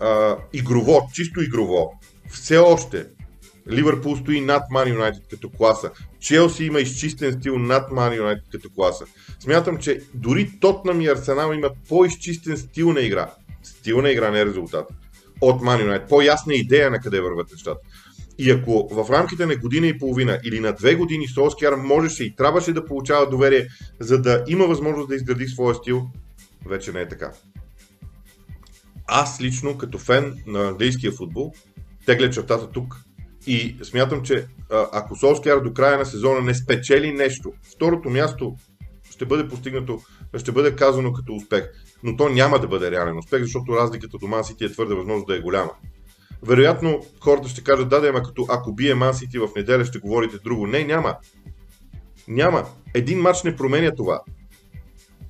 а, 0.00 0.36
игрово, 0.52 1.08
чисто 1.14 1.42
игрово, 1.42 2.00
все 2.28 2.58
още 2.58 3.06
Ливърпул 3.70 4.16
стои 4.16 4.40
над 4.40 4.62
Ман 4.70 4.88
Юнайтед 4.88 5.22
като 5.30 5.50
класа. 5.50 5.90
Челси 6.20 6.64
има 6.64 6.80
изчистен 6.80 7.32
стил 7.32 7.58
над 7.58 7.92
Ман 7.92 8.14
Юнайтед 8.14 8.44
като 8.52 8.70
класа. 8.70 9.04
Смятам, 9.40 9.78
че 9.78 10.00
дори 10.14 10.50
Тотнам 10.60 11.00
и 11.00 11.08
Арсенал 11.08 11.52
имат 11.52 11.72
по-изчистен 11.88 12.56
стил 12.56 12.92
на 12.92 13.00
игра. 13.00 13.30
Стил 13.62 14.02
на 14.02 14.10
игра, 14.10 14.30
не 14.30 14.46
резултат. 14.46 14.88
От 15.40 15.62
Ман 15.62 15.80
Юнайтед. 15.80 16.08
По-ясна 16.08 16.54
идея 16.54 16.90
на 16.90 17.00
къде 17.00 17.20
върват 17.20 17.52
нещата. 17.52 17.80
И 18.38 18.50
ако 18.50 18.88
в 18.92 19.10
рамките 19.10 19.46
на 19.46 19.56
година 19.56 19.86
и 19.86 19.98
половина 19.98 20.38
или 20.44 20.60
на 20.60 20.72
две 20.72 20.94
години 20.94 21.28
Солскияр 21.28 21.74
можеше 21.74 22.24
и 22.24 22.36
трябваше 22.36 22.72
да 22.72 22.86
получава 22.86 23.30
доверие, 23.30 23.68
за 24.00 24.22
да 24.22 24.44
има 24.48 24.66
възможност 24.66 25.08
да 25.08 25.14
изгради 25.14 25.46
своя 25.46 25.74
стил, 25.74 26.02
вече 26.66 26.92
не 26.92 27.00
е 27.00 27.08
така 27.08 27.32
аз 29.06 29.40
лично, 29.40 29.78
като 29.78 29.98
фен 29.98 30.42
на 30.46 30.68
английския 30.68 31.12
футбол, 31.12 31.52
тегля 32.06 32.30
чертата 32.30 32.70
тук. 32.70 33.00
И 33.46 33.76
смятам, 33.82 34.22
че 34.22 34.46
ако 34.70 35.16
Солскияр 35.16 35.60
до 35.60 35.72
края 35.72 35.98
на 35.98 36.06
сезона 36.06 36.40
не 36.40 36.54
спечели 36.54 37.12
нещо, 37.12 37.52
второто 37.74 38.10
място 38.10 38.56
ще 39.10 39.26
бъде 39.26 39.48
постигнато, 39.48 40.00
ще 40.36 40.52
бъде 40.52 40.76
казано 40.76 41.12
като 41.12 41.34
успех. 41.34 41.64
Но 42.02 42.16
то 42.16 42.28
няма 42.28 42.58
да 42.58 42.68
бъде 42.68 42.90
реален 42.90 43.18
успех, 43.18 43.42
защото 43.42 43.76
разликата 43.76 44.18
до 44.18 44.26
Ман 44.26 44.44
Сити 44.44 44.64
е 44.64 44.72
твърде 44.72 44.94
възможно 44.94 45.24
да 45.24 45.36
е 45.36 45.40
голяма. 45.40 45.70
Вероятно 46.42 47.06
хората 47.20 47.48
ще 47.48 47.64
кажат, 47.64 47.88
да, 47.88 48.00
да, 48.00 48.08
ама 48.08 48.22
като 48.22 48.46
ако 48.48 48.74
бие 48.74 48.94
Ман 48.94 49.14
Сити 49.14 49.38
в 49.38 49.48
неделя 49.56 49.84
ще 49.84 49.98
говорите 49.98 50.38
друго. 50.44 50.66
Не, 50.66 50.84
няма. 50.84 51.16
Няма. 52.28 52.66
Един 52.94 53.20
матч 53.20 53.42
не 53.42 53.56
променя 53.56 53.90
това. 53.94 54.20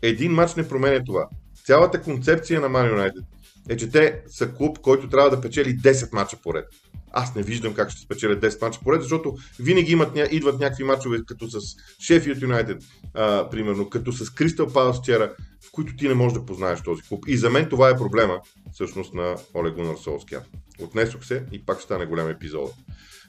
Един 0.02 0.32
матч 0.32 0.54
не 0.54 0.68
променя 0.68 1.04
това. 1.04 1.28
Цялата 1.64 2.02
концепция 2.02 2.60
на 2.60 2.68
Man 2.68 2.94
United 2.94 3.24
е, 3.68 3.76
че 3.76 3.90
те 3.90 4.22
са 4.26 4.52
клуб, 4.52 4.78
който 4.78 5.08
трябва 5.08 5.30
да 5.30 5.40
печели 5.40 5.78
10 5.78 6.12
мача 6.12 6.36
поред. 6.42 6.64
Аз 7.12 7.34
не 7.34 7.42
виждам 7.42 7.74
как 7.74 7.90
ще 7.90 8.00
спечелят 8.00 8.42
10 8.42 8.62
мача 8.62 8.80
поред, 8.84 9.02
защото 9.02 9.36
винаги 9.60 9.92
имат, 9.92 10.18
идват 10.30 10.60
някакви 10.60 10.84
мачове, 10.84 11.18
като 11.26 11.48
с 11.48 11.60
United, 12.00 12.84
а, 13.14 13.50
примерно, 13.50 13.90
като 13.90 14.12
с 14.12 14.24
Crystal 14.24 14.68
Palace 14.70 15.02
вчера, 15.02 15.34
в 15.68 15.70
които 15.72 15.96
ти 15.96 16.08
не 16.08 16.14
можеш 16.14 16.38
да 16.38 16.44
познаеш 16.44 16.82
този 16.82 17.02
клуб. 17.02 17.24
И 17.28 17.36
за 17.36 17.50
мен 17.50 17.68
това 17.68 17.90
е 17.90 17.96
проблема, 17.96 18.40
всъщност, 18.72 19.14
на 19.14 19.36
Оле 19.54 19.70
Гунар 19.70 19.96
Солския. 19.96 20.40
Отнесох 20.80 21.24
се 21.24 21.44
и 21.52 21.66
пак 21.66 21.76
ще 21.76 21.84
стане 21.84 22.06
голям 22.06 22.28
епизод. 22.28 22.72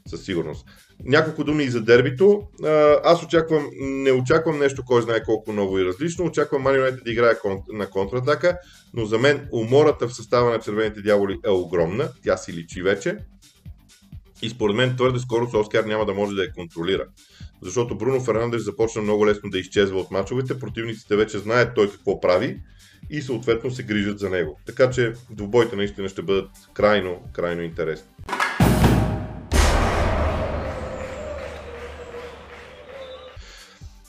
Със 0.07 0.23
сигурност. 0.23 0.65
Няколко 1.03 1.43
думи 1.43 1.63
и 1.63 1.69
за 1.69 1.81
дербито. 1.81 2.43
Аз 3.03 3.23
очаквам, 3.23 3.69
не 3.81 4.11
очаквам 4.11 4.59
нещо, 4.59 4.83
кой 4.85 5.01
знае 5.01 5.23
колко 5.23 5.53
ново 5.53 5.79
и 5.79 5.85
различно. 5.85 6.25
Очаквам 6.25 6.61
Мани 6.61 6.77
Юнайтед 6.77 7.03
да 7.05 7.11
играе 7.11 7.33
на 7.73 7.89
контратака, 7.89 8.57
но 8.93 9.05
за 9.05 9.17
мен 9.17 9.47
умората 9.51 10.07
в 10.07 10.15
състава 10.15 10.51
на 10.51 10.59
червените 10.59 11.01
дяволи 11.01 11.39
е 11.45 11.49
огромна. 11.49 12.09
Тя 12.23 12.37
си 12.37 12.53
личи 12.53 12.81
вече. 12.81 13.17
И 14.41 14.49
според 14.49 14.75
мен 14.75 14.95
твърде 14.95 15.19
скоро 15.19 15.49
Солскияр 15.49 15.83
няма 15.83 16.05
да 16.05 16.13
може 16.13 16.35
да 16.35 16.43
я 16.43 16.53
контролира. 16.53 17.05
Защото 17.61 17.97
Бруно 17.97 18.19
Фернандеш 18.19 18.61
започна 18.61 19.01
много 19.01 19.27
лесно 19.27 19.49
да 19.49 19.59
изчезва 19.59 19.99
от 19.99 20.11
мачовете, 20.11 20.59
противниците 20.59 21.15
вече 21.15 21.37
знаят 21.37 21.75
той 21.75 21.91
какво 21.91 22.19
прави 22.19 22.59
и 23.09 23.21
съответно 23.21 23.71
се 23.71 23.83
грижат 23.83 24.19
за 24.19 24.29
него. 24.29 24.59
Така 24.65 24.89
че 24.89 25.13
двубойте 25.31 25.75
наистина 25.75 26.09
ще 26.09 26.21
бъдат 26.21 26.49
крайно, 26.73 27.19
крайно 27.33 27.61
интересни. 27.61 28.07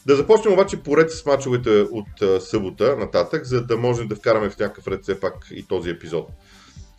Да 0.06 0.16
започнем 0.16 0.52
обаче 0.52 0.82
поред 0.82 1.12
с 1.12 1.26
мачовете 1.26 1.70
от 1.70 2.42
събота 2.42 2.96
нататък, 2.96 3.44
за 3.44 3.66
да 3.66 3.76
можем 3.76 4.08
да 4.08 4.16
вкараме 4.16 4.50
в 4.50 4.58
някакъв 4.58 4.88
ред 4.88 5.02
все 5.02 5.20
пак 5.20 5.34
и 5.50 5.66
този 5.66 5.90
епизод. 5.90 6.28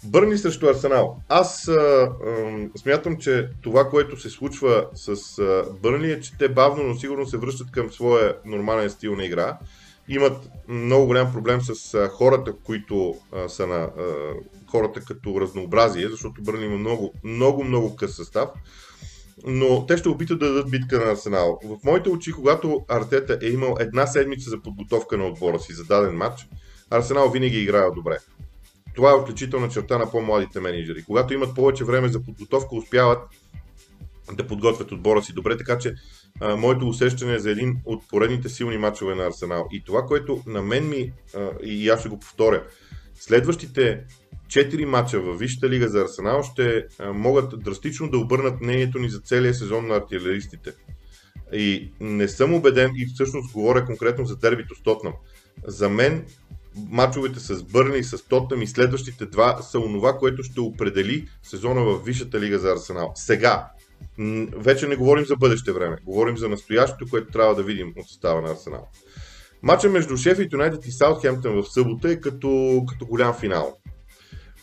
Бърни 0.03 0.37
срещу 0.37 0.67
Арсенал. 0.69 1.17
Аз 1.29 1.67
а, 1.67 1.73
а, 1.73 2.09
смятам, 2.77 3.17
че 3.17 3.49
това, 3.61 3.89
което 3.89 4.19
се 4.19 4.29
случва 4.29 4.87
с 4.93 5.39
а, 5.39 5.63
Бърни 5.81 6.11
е, 6.11 6.21
че 6.21 6.37
те 6.37 6.49
бавно, 6.49 6.83
но 6.83 6.95
сигурно 6.95 7.25
се 7.25 7.37
връщат 7.37 7.71
към 7.71 7.91
своя 7.91 8.35
нормален 8.45 8.89
стил 8.89 9.15
на 9.15 9.25
игра. 9.25 9.57
Имат 10.07 10.49
много 10.67 11.05
голям 11.05 11.33
проблем 11.33 11.61
с 11.61 11.93
а, 11.93 12.09
хората, 12.09 12.53
които 12.63 13.15
а, 13.31 13.49
са 13.49 13.67
на 13.67 13.75
а, 13.75 13.91
хората 14.71 15.01
като 15.01 15.41
разнообразие, 15.41 16.09
защото 16.09 16.41
Бърни 16.41 16.65
има 16.65 16.77
много, 16.77 17.13
много, 17.23 17.63
много 17.63 17.95
къс 17.95 18.15
състав. 18.15 18.49
Но 19.45 19.85
те 19.85 19.97
ще 19.97 20.09
опитат 20.09 20.39
да 20.39 20.47
дадат 20.47 20.71
битка 20.71 21.05
на 21.05 21.11
Арсенал. 21.11 21.59
В 21.63 21.77
моите 21.83 22.09
очи, 22.09 22.31
когато 22.31 22.85
Артета 22.87 23.39
е 23.41 23.47
имал 23.47 23.75
една 23.79 24.07
седмица 24.07 24.49
за 24.49 24.61
подготовка 24.61 25.17
на 25.17 25.27
отбора 25.27 25.59
си 25.59 25.73
за 25.73 25.83
даден 25.83 26.15
матч, 26.15 26.47
Арсенал 26.89 27.29
винаги 27.29 27.57
е 27.57 27.61
играе 27.61 27.91
добре. 27.95 28.17
Това 28.95 29.11
е 29.11 29.13
отличителна 29.13 29.69
черта 29.69 29.97
на 29.97 30.11
по-младите 30.11 30.59
менеджери. 30.59 31.03
Когато 31.03 31.33
имат 31.33 31.55
повече 31.55 31.85
време 31.85 32.07
за 32.07 32.23
подготовка, 32.23 32.75
успяват 32.75 33.19
да 34.33 34.47
подготвят 34.47 34.91
отбора 34.91 35.23
си 35.23 35.33
добре, 35.33 35.57
така 35.57 35.77
че 35.77 35.95
а, 36.41 36.55
моето 36.55 36.87
усещане 36.87 37.33
е 37.33 37.39
за 37.39 37.51
един 37.51 37.77
от 37.85 38.07
поредните 38.07 38.49
силни 38.49 38.77
матчове 38.77 39.15
на 39.15 39.25
Арсенал. 39.25 39.67
И 39.71 39.83
това, 39.83 40.01
което 40.01 40.41
на 40.47 40.61
мен 40.61 40.89
ми, 40.89 41.13
а, 41.35 41.49
и 41.63 41.89
аз 41.89 41.99
ще 41.99 42.09
го 42.09 42.19
повторя, 42.19 42.63
следващите 43.15 44.03
4 44.47 44.85
мача 44.85 45.19
във 45.19 45.39
Висшата 45.39 45.69
лига 45.69 45.89
за 45.89 46.01
Арсенал 46.01 46.43
ще 46.43 46.85
могат 47.13 47.59
драстично 47.59 48.09
да 48.09 48.17
обърнат 48.17 48.61
мнението 48.61 48.99
ни 48.99 49.09
за 49.09 49.19
целия 49.19 49.53
сезон 49.53 49.87
на 49.87 49.95
артилеристите. 49.95 50.73
И 51.53 51.91
не 51.99 52.27
съм 52.27 52.53
убеден, 52.53 52.91
и 52.95 53.05
всъщност 53.13 53.53
говоря 53.53 53.85
конкретно 53.85 54.25
за 54.25 54.35
дербито 54.35 54.75
с 54.75 54.83
Тотнам. 54.83 55.13
За 55.67 55.89
мен 55.89 56.25
мачовете 56.89 57.39
с 57.39 57.63
Бърни, 57.63 58.03
с 58.03 58.27
Тотнам 58.27 58.61
и 58.61 58.67
следващите 58.67 59.25
два 59.25 59.61
са 59.61 59.79
онова, 59.79 60.17
което 60.17 60.43
ще 60.43 60.59
определи 60.59 61.27
сезона 61.43 61.81
в 61.81 62.03
Висшата 62.05 62.39
лига 62.39 62.59
за 62.59 62.71
Арсенал. 62.71 63.11
Сега, 63.15 63.67
вече 64.55 64.87
не 64.87 64.95
говорим 64.95 65.25
за 65.25 65.35
бъдеще 65.35 65.71
време, 65.71 65.97
говорим 66.05 66.37
за 66.37 66.49
настоящето, 66.49 67.05
което 67.09 67.31
трябва 67.31 67.55
да 67.55 67.63
видим 67.63 67.93
от 67.97 68.07
състава 68.07 68.41
на 68.41 68.51
Арсенал. 68.51 68.87
Мача 69.63 69.89
между 69.89 70.17
Шеф 70.17 70.39
Юнайтед 70.53 70.85
и 70.85 70.91
Саутхемптън 70.91 71.61
в 71.61 71.73
събота 71.73 72.11
е 72.11 72.19
като, 72.19 72.83
като 72.89 73.05
голям 73.05 73.33
финал. 73.33 73.77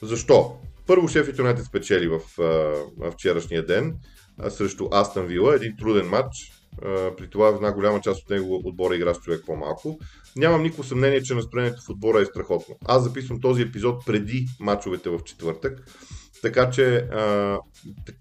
Защо? 0.03 0.57
Първо 0.87 1.09
Шеф 1.09 1.39
Юнайтед 1.39 1.65
спечели 1.65 2.09
в, 2.09 2.21
в 2.99 3.13
вчерашния 3.13 3.67
ден 3.67 3.95
срещу 4.49 4.89
Астън 4.93 5.27
Вила, 5.27 5.55
един 5.55 5.77
труден 5.79 6.09
матч, 6.09 6.53
при 7.17 7.31
това 7.31 7.49
една 7.49 7.73
голяма 7.73 8.01
част 8.01 8.23
от 8.23 8.31
него 8.31 8.61
отбора 8.65 8.97
игра 8.97 9.15
с 9.15 9.21
човек 9.21 9.43
по-малко. 9.47 9.99
Нямам 10.37 10.63
никакво 10.63 10.85
съмнение, 10.85 11.23
че 11.23 11.35
настроението 11.35 11.83
в 11.87 11.91
отбора 11.91 12.21
е 12.21 12.25
страхотно. 12.25 12.77
Аз 12.85 13.03
записвам 13.03 13.41
този 13.41 13.63
епизод 13.63 14.07
преди 14.07 14.47
мачовете 14.61 15.11
в 15.11 15.25
четвъртък, 15.25 15.87
така 16.43 16.71
че 16.71 16.97
а, 16.97 17.59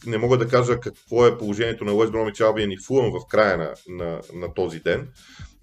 не 0.05 0.17
мога 0.17 0.37
да 0.37 0.47
кажа 0.47 0.79
какво 0.79 1.25
е 1.25 1.37
положението 1.37 1.85
на 1.85 1.93
Уест 1.93 2.11
Бромич 2.11 2.41
Албиен 2.41 2.71
и 2.71 2.77
Фулъм 2.87 3.11
в 3.11 3.27
края 3.29 3.57
на, 3.57 3.73
на, 3.87 4.21
на 4.33 4.53
този 4.53 4.79
ден, 4.79 5.07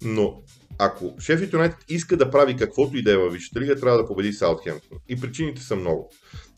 но 0.01 0.41
ако 0.83 1.15
Шеф 1.19 1.53
Юнайтед 1.53 1.85
иска 1.89 2.17
да 2.17 2.31
прави 2.31 2.57
каквото 2.57 2.97
и 2.97 3.03
да 3.03 3.13
е 3.13 3.17
във 3.17 3.33
Висшата 3.33 3.59
лига, 3.59 3.75
трябва 3.75 3.97
да 3.97 4.07
победи 4.07 4.33
Саутхемптън. 4.33 4.97
И 5.09 5.19
причините 5.19 5.61
са 5.61 5.75
много. 5.75 6.11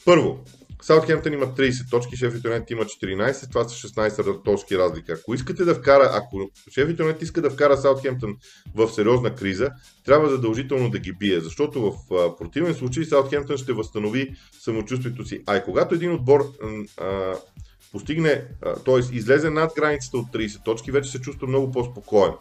Първо, 0.06 0.40
Саутхемптън 0.82 1.34
има 1.34 1.46
30 1.46 1.90
точки, 1.90 2.18
Шеф 2.18 2.34
Юнайтед 2.46 2.70
има 2.70 2.84
14, 2.84 3.50
това 3.50 3.70
са 3.70 3.88
16 3.88 4.44
точки 4.44 4.78
разлика. 4.78 5.14
Ако 5.14 5.34
искате 5.34 5.66
да 5.66 5.76
вкара, 5.76 6.12
ако 6.14 6.52
Шеф 6.74 7.00
Юнайтед 7.00 7.22
иска 7.22 7.42
да 7.42 7.50
вкара 7.50 7.78
Саутхемптън 7.78 8.36
в 8.76 8.90
сериозна 8.90 9.36
криза, 9.36 9.70
трябва 10.06 10.30
задължително 10.30 10.90
да 10.90 11.00
ги 11.00 11.14
бие, 11.14 11.40
защото 11.40 11.82
в 11.82 11.94
противен 12.38 12.74
случай 12.74 13.06
Саутхемптън 13.06 13.58
ще 13.58 13.74
възстанови 13.74 14.36
самочувствието 14.62 15.26
си. 15.26 15.44
А 15.46 15.58
и 15.58 15.64
когато 15.64 15.96
един 15.96 16.14
отбор 16.14 16.52
постигне, 17.92 18.46
т.е. 18.86 19.16
излезе 19.16 19.50
над 19.50 19.72
границата 19.76 20.18
от 20.18 20.28
30 20.34 20.66
точки, 20.66 20.92
вече 20.92 21.12
се 21.12 21.22
чувства 21.22 21.48
много 21.48 21.72
по-спокоен. 21.72 22.32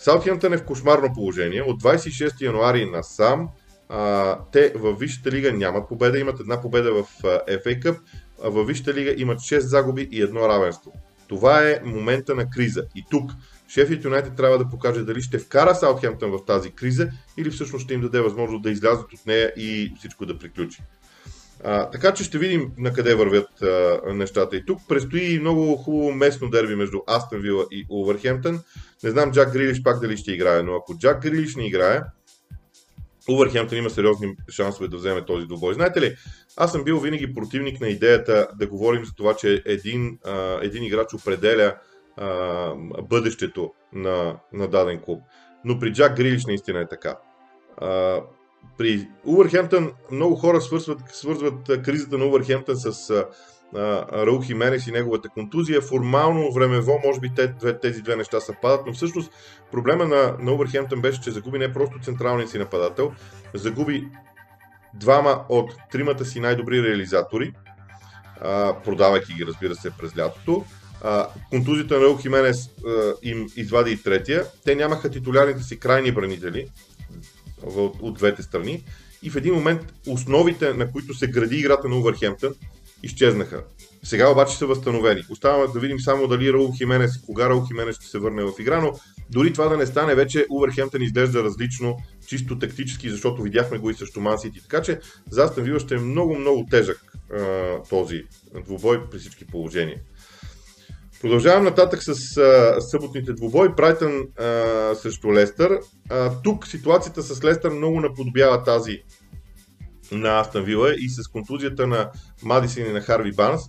Саутхемптън 0.00 0.52
е 0.52 0.58
в 0.58 0.64
кошмарно 0.64 1.12
положение. 1.14 1.62
От 1.62 1.82
26 1.82 2.40
януари 2.40 2.90
насам 2.90 3.48
а, 3.88 4.38
те 4.52 4.72
във 4.76 4.98
Висшата 4.98 5.30
лига 5.30 5.52
нямат 5.52 5.88
победа, 5.88 6.18
имат 6.18 6.40
една 6.40 6.60
победа 6.60 6.92
в 6.92 7.22
FA 7.22 7.82
Cup, 7.82 7.98
а 8.44 8.48
във 8.48 8.66
Висшата 8.66 8.94
лига 8.94 9.14
имат 9.16 9.38
6 9.38 9.58
загуби 9.58 10.08
и 10.12 10.22
едно 10.22 10.48
равенство. 10.48 10.92
Това 11.28 11.68
е 11.68 11.80
момента 11.84 12.34
на 12.34 12.50
криза. 12.50 12.84
И 12.96 13.04
тук 13.10 13.30
Шефът 13.68 14.04
Юнайтед 14.04 14.36
трябва 14.36 14.58
да 14.58 14.68
покаже 14.68 15.04
дали 15.04 15.22
ще 15.22 15.38
вкара 15.38 15.74
Саутхемптън 15.74 16.30
в 16.30 16.44
тази 16.46 16.70
криза 16.70 17.08
или 17.36 17.50
всъщност 17.50 17.84
ще 17.84 17.94
им 17.94 18.00
даде 18.00 18.20
възможност 18.20 18.62
да 18.62 18.70
излязат 18.70 19.12
от 19.12 19.26
нея 19.26 19.52
и 19.56 19.94
всичко 19.98 20.26
да 20.26 20.38
приключи. 20.38 20.82
А, 21.64 21.90
така 21.90 22.14
че 22.14 22.24
ще 22.24 22.38
видим 22.38 22.72
на 22.78 22.92
къде 22.92 23.14
вървят 23.14 23.62
а, 23.62 24.00
нещата. 24.06 24.56
И 24.56 24.66
тук 24.66 24.78
предстои 24.88 25.38
много 25.40 25.76
хубаво 25.76 26.12
местно 26.12 26.50
дерби 26.50 26.74
между 26.74 26.98
Астън 27.06 27.40
Вила 27.40 27.64
и 27.70 27.86
Увърхемптън. 27.90 28.60
Не 29.04 29.10
знам 29.10 29.32
Джак 29.32 29.52
Грилиш 29.52 29.82
пак 29.82 30.00
дали 30.00 30.16
ще 30.16 30.32
играе, 30.32 30.62
но 30.62 30.74
ако 30.76 30.98
Джак 30.98 31.22
Грилиш 31.22 31.56
не 31.56 31.66
играе, 31.66 32.00
Увърхемптън 33.28 33.78
има 33.78 33.90
сериозни 33.90 34.36
шансове 34.50 34.88
да 34.88 34.96
вземе 34.96 35.24
този 35.24 35.46
двубой. 35.46 35.74
Знаете 35.74 36.00
ли, 36.00 36.16
аз 36.56 36.72
съм 36.72 36.84
бил 36.84 37.00
винаги 37.00 37.34
противник 37.34 37.80
на 37.80 37.88
идеята 37.88 38.48
да 38.58 38.66
говорим 38.66 39.04
за 39.04 39.14
това, 39.14 39.36
че 39.36 39.62
един, 39.66 40.18
а, 40.24 40.58
един 40.62 40.82
играч 40.82 41.14
определя 41.14 41.74
а, 42.16 42.74
бъдещето 43.02 43.72
на, 43.92 44.36
на 44.52 44.68
даден 44.68 45.00
клуб. 45.00 45.22
Но 45.64 45.78
при 45.78 45.92
Джак 45.92 46.16
Грилиш 46.16 46.46
наистина 46.46 46.80
е 46.80 46.88
така. 46.88 47.16
А, 47.76 48.20
при 48.78 49.08
Увърхемптън 49.24 49.92
много 50.10 50.36
хора 50.36 50.60
свързват, 50.60 51.00
свързват 51.12 51.82
кризата 51.82 52.18
на 52.18 52.24
Увърхемптън 52.24 52.76
с 52.76 53.24
Раул 54.12 54.42
Хименес 54.42 54.86
и 54.86 54.92
неговата 54.92 55.28
контузия. 55.28 55.80
Формално, 55.80 56.52
времево, 56.52 57.00
може 57.04 57.20
би 57.20 57.30
тези 57.82 58.02
две 58.02 58.16
неща 58.16 58.40
съвпадат, 58.40 58.86
но 58.86 58.92
всъщност 58.92 59.32
проблема 59.72 60.04
на, 60.04 60.36
на 60.40 60.52
Увърхемптън 60.52 61.00
беше, 61.00 61.20
че 61.20 61.30
загуби 61.30 61.58
не 61.58 61.72
просто 61.72 61.98
централния 62.02 62.48
си 62.48 62.58
нападател, 62.58 63.12
загуби 63.54 64.08
двама 64.94 65.44
от 65.48 65.72
тримата 65.92 66.24
си 66.24 66.40
най-добри 66.40 66.82
реализатори, 66.82 67.52
продавайки 68.84 69.34
ги, 69.34 69.46
разбира 69.46 69.74
се, 69.74 69.90
през 69.90 70.18
лятото. 70.18 70.64
контузията 71.50 71.94
на 71.94 72.00
Раул 72.00 72.16
Хименес 72.16 72.70
им 73.22 73.46
извади 73.56 73.92
и 73.92 74.02
третия. 74.02 74.44
Те 74.64 74.74
нямаха 74.74 75.10
титулярните 75.10 75.62
си 75.62 75.78
крайни 75.78 76.12
бранители, 76.12 76.66
от, 78.02 78.14
двете 78.14 78.42
страни. 78.42 78.84
И 79.22 79.30
в 79.30 79.36
един 79.36 79.54
момент 79.54 79.80
основите, 80.08 80.74
на 80.74 80.92
които 80.92 81.14
се 81.14 81.26
гради 81.26 81.56
играта 81.56 81.88
на 81.88 81.96
Увърхемптън, 81.96 82.54
изчезнаха. 83.02 83.64
Сега 84.02 84.28
обаче 84.28 84.56
са 84.56 84.66
възстановени. 84.66 85.22
Оставаме 85.30 85.72
да 85.72 85.80
видим 85.80 86.00
само 86.00 86.26
дали 86.26 86.52
Раул 86.52 86.72
Хименес, 86.76 87.18
кога 87.26 87.48
Раул 87.48 87.66
Хименес 87.66 87.96
ще 87.96 88.06
се 88.06 88.18
върне 88.18 88.44
в 88.44 88.52
игра, 88.60 88.80
но 88.80 88.92
дори 89.30 89.52
това 89.52 89.68
да 89.68 89.76
не 89.76 89.86
стане, 89.86 90.14
вече 90.14 90.46
Увърхемптън 90.50 91.02
изглежда 91.02 91.44
различно, 91.44 91.96
чисто 92.26 92.58
тактически, 92.58 93.10
защото 93.10 93.42
видяхме 93.42 93.78
го 93.78 93.90
и 93.90 93.94
срещу 93.94 94.20
Мансити. 94.20 94.62
Така 94.62 94.82
че 94.82 95.00
за 95.30 95.44
Астън 95.44 95.64
Вила 95.64 95.80
ще 95.80 95.94
е 95.94 95.98
много, 95.98 96.38
много 96.38 96.66
тежък 96.70 97.12
този 97.88 98.22
двубой 98.64 99.10
при 99.10 99.18
всички 99.18 99.46
положения. 99.46 99.98
Продължавам 101.20 101.64
нататък 101.64 102.02
с 102.02 102.36
а, 102.36 102.80
съботните 102.80 103.32
двубой. 103.32 103.68
Брайтън 103.76 104.12
а, 104.38 104.44
срещу 104.94 105.32
Лестър. 105.32 105.78
А, 106.10 106.30
тук 106.42 106.66
ситуацията 106.66 107.22
с 107.22 107.44
Лестър 107.44 107.70
много 107.70 108.00
наподобява 108.00 108.62
тази 108.64 109.02
на 110.12 110.40
Астан 110.40 110.64
Вила 110.64 110.94
и 110.98 111.08
с 111.08 111.28
контузията 111.28 111.86
на 111.86 112.10
Мадисин 112.42 112.86
и 112.86 112.92
на 112.92 113.00
Харви 113.00 113.32
Банс. 113.32 113.62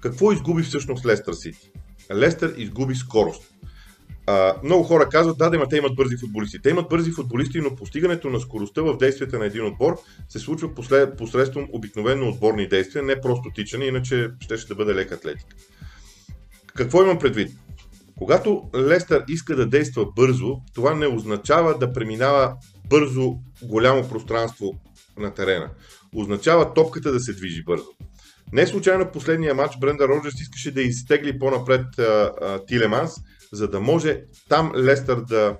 Какво 0.00 0.32
изгуби 0.32 0.62
всъщност 0.62 1.06
Лестър 1.06 1.32
Сити? 1.32 1.70
Лестър 2.14 2.54
изгуби 2.56 2.94
скорост. 2.94 3.42
А, 4.26 4.54
много 4.64 4.84
хора 4.84 5.08
казват, 5.08 5.38
да, 5.38 5.50
да, 5.50 5.68
те 5.68 5.76
имат 5.76 5.96
бързи 5.96 6.16
футболисти. 6.16 6.62
Те 6.62 6.70
имат 6.70 6.88
бързи 6.88 7.10
футболисти, 7.10 7.60
но 7.60 7.76
постигането 7.76 8.30
на 8.30 8.40
скоростта 8.40 8.82
в 8.82 8.96
действията 8.96 9.38
на 9.38 9.46
един 9.46 9.66
отбор 9.66 9.98
се 10.28 10.38
случва 10.38 10.74
послед, 10.74 11.18
посредством 11.18 11.68
обикновено 11.72 12.28
отборни 12.28 12.68
действия, 12.68 13.02
не 13.02 13.20
просто 13.20 13.50
тичане, 13.54 13.84
иначе 13.84 14.30
ще, 14.40 14.56
ще 14.56 14.74
бъде 14.74 14.94
лек 14.94 15.12
атлетика. 15.12 15.56
Какво 16.76 17.02
имам 17.02 17.18
предвид? 17.18 17.50
Когато 18.18 18.70
Лестър 18.76 19.24
иска 19.28 19.56
да 19.56 19.66
действа 19.66 20.06
бързо, 20.16 20.56
това 20.74 20.94
не 20.94 21.06
означава 21.06 21.78
да 21.78 21.92
преминава 21.92 22.54
бързо 22.88 23.34
голямо 23.62 24.08
пространство 24.08 24.74
на 25.18 25.34
терена. 25.34 25.70
Означава 26.14 26.74
топката 26.74 27.12
да 27.12 27.20
се 27.20 27.32
движи 27.32 27.62
бързо. 27.64 27.86
Не 28.52 28.66
случайно 28.66 29.10
последния 29.12 29.54
матч 29.54 29.78
Бренда 29.78 30.08
Роджерс 30.08 30.40
искаше 30.40 30.74
да 30.74 30.82
изтегли 30.82 31.38
по-напред 31.38 31.98
а, 31.98 32.02
а, 32.02 32.58
Тилеманс, 32.66 33.12
за 33.52 33.68
да 33.68 33.80
може 33.80 34.20
там 34.48 34.72
Лестър 34.76 35.20
да 35.20 35.56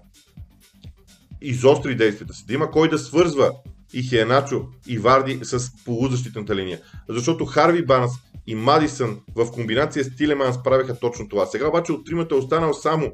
изостри 1.43 1.97
действията 1.97 2.35
си, 2.35 2.45
да 2.47 2.55
има 2.55 2.71
кой 2.71 2.89
да 2.89 2.99
свързва 2.99 3.53
и 3.93 4.03
Хеначо 4.03 4.67
и 4.87 4.99
Варди 4.99 5.41
с 5.43 5.71
полузащитната 5.85 6.57
линия. 6.57 6.81
Защото 7.09 7.47
Харви 7.47 7.87
Банс 7.87 8.13
и 8.47 8.55
Мадисън 8.55 9.21
в 9.35 9.53
комбинация 9.53 10.05
с 10.05 10.17
Тилеманс 10.17 10.63
правиха 10.63 10.99
точно 10.99 11.29
това. 11.29 11.47
Сега 11.47 11.69
обаче 11.69 11.93
от 11.93 12.07
тримата 12.07 12.35
е 12.35 12.39
останал 12.39 12.75
само 12.75 13.13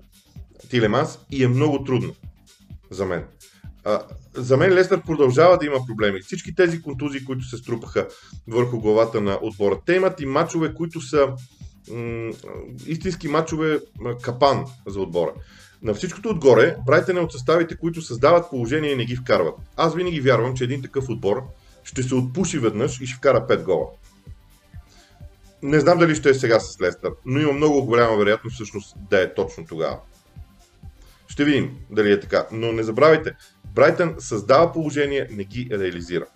Тилеманс 0.71 1.19
и 1.31 1.45
е 1.45 1.49
много 1.49 1.85
трудно 1.85 2.15
за 2.91 3.07
мен. 3.07 3.25
А, 3.85 4.03
за 4.35 4.57
мен 4.57 4.75
Лестър 4.75 5.03
продължава 5.03 5.59
да 5.59 5.67
има 5.67 5.87
проблеми. 5.87 6.21
Всички 6.21 6.55
тези 6.55 6.83
контузии, 6.83 7.25
които 7.25 7.45
се 7.45 7.57
струпаха 7.57 8.09
върху 8.49 8.81
главата 8.81 9.21
на 9.21 9.39
отбора, 9.43 9.79
те 9.87 9.95
имат 9.95 10.21
и 10.21 10.27
матчове, 10.27 10.75
които 10.75 11.01
са 11.01 11.29
м- 11.91 12.33
истински 12.87 13.29
матчове 13.29 13.81
капан 14.23 14.65
за 14.87 15.01
отбора. 15.01 15.33
На 15.83 15.95
всичкото 15.95 16.29
отгоре, 16.29 16.77
Брайтън 16.87 17.17
е 17.17 17.21
от 17.21 17.33
съставите, 17.33 17.77
които 17.77 18.03
създават 18.03 18.51
положение 18.51 18.91
и 18.91 18.97
не 18.97 19.05
ги 19.05 19.17
вкарват. 19.17 19.55
Аз 19.77 19.95
винаги 19.95 20.21
вярвам, 20.21 20.55
че 20.55 20.65
един 20.65 20.83
такъв 20.83 21.09
отбор 21.09 21.43
ще 21.85 22.03
се 22.03 22.15
отпуши 22.15 22.59
веднъж 22.59 23.01
и 23.01 23.07
ще 23.07 23.17
вкара 23.17 23.47
5 23.49 23.63
гола. 23.63 23.87
Не 25.63 25.81
знам 25.81 25.99
дали 25.99 26.15
ще 26.15 26.31
е 26.31 26.35
сега 26.35 26.61
с 26.61 26.81
Лестър, 26.81 27.11
но 27.25 27.41
има 27.41 27.53
много 27.53 27.85
голяма 27.85 28.17
вероятност 28.17 28.55
всъщност 28.55 28.97
да 29.11 29.23
е 29.23 29.35
точно 29.35 29.67
тогава. 29.67 29.99
Ще 31.29 31.45
видим 31.45 31.77
дали 31.91 32.13
е 32.13 32.21
така. 32.21 32.47
Но 32.53 32.73
не 32.73 32.83
забравяйте, 32.83 33.35
Брайтън 33.75 34.15
създава 34.19 34.73
положение, 34.73 35.29
не 35.31 35.45
ги 35.45 35.69
реализира. 35.71 36.27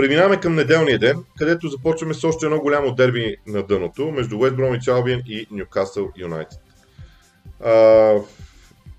Преминаваме 0.00 0.40
към 0.40 0.54
неделния 0.54 0.98
ден, 0.98 1.24
където 1.38 1.68
започваме 1.68 2.14
с 2.14 2.24
още 2.24 2.46
едно 2.46 2.58
голямо 2.58 2.94
дерби 2.94 3.36
на 3.46 3.62
дъното 3.62 4.10
между 4.10 4.38
Уест 4.38 4.56
Бромич 4.56 4.88
Албиен 4.88 5.22
и 5.26 5.46
Ньюкасъл 5.50 6.08
Юнайтед. 6.16 6.58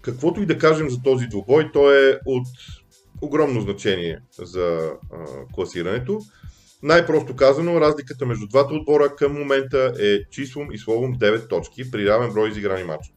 Каквото 0.01 0.41
и 0.41 0.45
да 0.45 0.57
кажем 0.57 0.89
за 0.89 1.01
този 1.01 1.27
двубой, 1.27 1.71
той 1.73 2.09
е 2.09 2.17
от 2.25 2.47
огромно 3.21 3.61
значение 3.61 4.19
за 4.39 4.91
а, 5.13 5.17
класирането. 5.53 6.19
Най-просто 6.83 7.35
казано, 7.35 7.81
разликата 7.81 8.25
между 8.25 8.47
двата 8.47 8.73
отбора 8.73 9.15
към 9.15 9.33
момента 9.33 9.93
е 9.99 10.29
числом 10.29 10.71
и 10.71 10.77
словом 10.77 11.15
9 11.15 11.49
точки 11.49 11.91
при 11.91 12.09
равен 12.09 12.33
брой 12.33 12.49
изиграни 12.49 12.83
матча. 12.83 13.11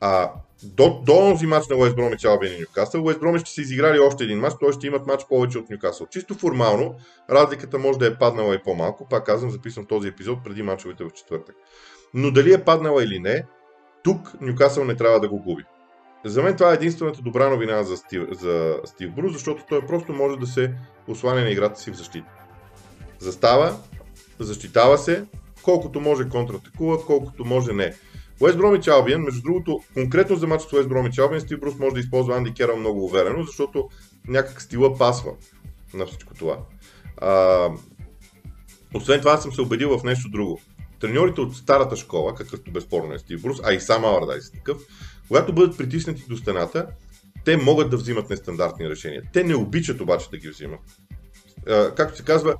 А 0.00 0.32
до, 0.62 1.02
до 1.04 1.04
този 1.04 1.46
матч 1.46 1.68
на 1.68 1.76
Уест 1.76 1.96
Бромич 1.96 2.24
Албин 2.24 2.52
и 2.52 2.60
Ньюкасъл, 2.60 3.04
Уест 3.04 3.20
Бромич 3.20 3.40
ще 3.40 3.50
са 3.50 3.60
изиграли 3.60 3.98
още 3.98 4.24
един 4.24 4.38
матч, 4.38 4.54
т.е. 4.60 4.72
ще 4.72 4.86
имат 4.86 5.06
матч 5.06 5.24
повече 5.28 5.58
от 5.58 5.70
Ньюкасъл. 5.70 6.06
Чисто 6.06 6.34
формално, 6.34 6.94
разликата 7.30 7.78
може 7.78 7.98
да 7.98 8.06
е 8.06 8.18
паднала 8.18 8.54
и 8.54 8.62
по-малко, 8.64 9.08
пак 9.08 9.26
казвам, 9.26 9.50
записвам 9.50 9.86
този 9.86 10.08
епизод 10.08 10.44
преди 10.44 10.62
мачовете 10.62 11.04
в 11.04 11.10
четвъртък. 11.10 11.56
Но 12.14 12.30
дали 12.30 12.52
е 12.52 12.64
паднала 12.64 13.04
или 13.04 13.18
не, 13.18 13.46
тук 14.04 14.40
Ньюкасъл 14.40 14.84
не 14.84 14.96
трябва 14.96 15.20
да 15.20 15.28
го 15.28 15.42
губи. 15.42 15.64
За 16.24 16.42
мен 16.42 16.56
това 16.56 16.70
е 16.70 16.74
единствената 16.74 17.22
добра 17.22 17.48
новина 17.48 17.82
за 17.82 17.96
Стив, 17.96 18.22
за 18.30 18.76
Стив 18.84 19.10
Брус, 19.14 19.32
защото 19.32 19.64
той 19.68 19.86
просто 19.86 20.12
може 20.12 20.36
да 20.36 20.46
се 20.46 20.74
осланя 21.08 21.40
на 21.40 21.50
играта 21.50 21.80
си 21.80 21.90
в 21.90 21.96
защита. 21.96 22.28
Застава, 23.18 23.76
защитава 24.38 24.96
се, 24.96 25.24
колкото 25.62 26.00
може 26.00 26.28
контратакува, 26.28 27.06
колкото 27.06 27.44
може 27.44 27.72
не. 27.72 27.94
Уест 28.40 28.58
Бромич 28.58 28.88
Албиен, 28.88 29.22
между 29.22 29.42
другото, 29.42 29.80
конкретно 29.94 30.36
за 30.36 30.46
матча 30.46 30.68
с 30.68 30.72
Уест 30.72 30.88
Бромич 30.88 31.18
Албиен, 31.18 31.40
Стив 31.40 31.60
Брус 31.60 31.78
може 31.78 31.94
да 31.94 32.00
използва 32.00 32.36
Анди 32.36 32.54
Керал 32.54 32.76
много 32.76 33.04
уверено, 33.04 33.44
защото 33.44 33.88
някак 34.28 34.62
стила 34.62 34.98
пасва 34.98 35.32
на 35.94 36.06
всичко 36.06 36.34
това. 36.34 36.58
А, 37.16 37.68
освен 38.94 39.20
това, 39.20 39.36
съм 39.36 39.52
се 39.52 39.60
убедил 39.60 39.98
в 39.98 40.04
нещо 40.04 40.28
друго. 40.28 40.60
Треньорите 41.00 41.40
от 41.40 41.56
старата 41.56 41.96
школа, 41.96 42.34
какъвто 42.34 42.72
безспорно 42.72 43.14
е 43.14 43.18
Стив 43.18 43.42
Брус, 43.42 43.58
а 43.64 43.72
и 43.72 43.80
сам 43.80 44.04
Алардайс 44.04 44.52
такъв, 44.52 44.78
когато 45.28 45.52
бъдат 45.52 45.78
притиснати 45.78 46.24
до 46.28 46.36
стената, 46.36 46.86
те 47.44 47.56
могат 47.56 47.90
да 47.90 47.96
взимат 47.96 48.30
нестандартни 48.30 48.90
решения. 48.90 49.22
Те 49.32 49.44
не 49.44 49.54
обичат 49.54 50.00
обаче 50.00 50.30
да 50.30 50.38
ги 50.38 50.48
взимат. 50.48 50.80
Както 51.96 52.16
се 52.16 52.24
казва, 52.24 52.54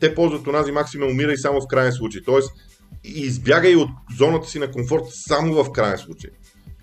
те 0.00 0.14
ползват 0.14 0.46
онази 0.46 0.72
максима 0.72 1.06
умира 1.06 1.32
и 1.32 1.38
само 1.38 1.60
в 1.60 1.68
крайен 1.68 1.92
случай. 1.92 2.22
Тоест, 2.24 2.52
избягай 3.04 3.76
от 3.76 3.90
зоната 4.16 4.48
си 4.48 4.58
на 4.58 4.70
комфорт 4.70 5.04
само 5.10 5.64
в 5.64 5.72
крайен 5.72 5.98
случай. 5.98 6.30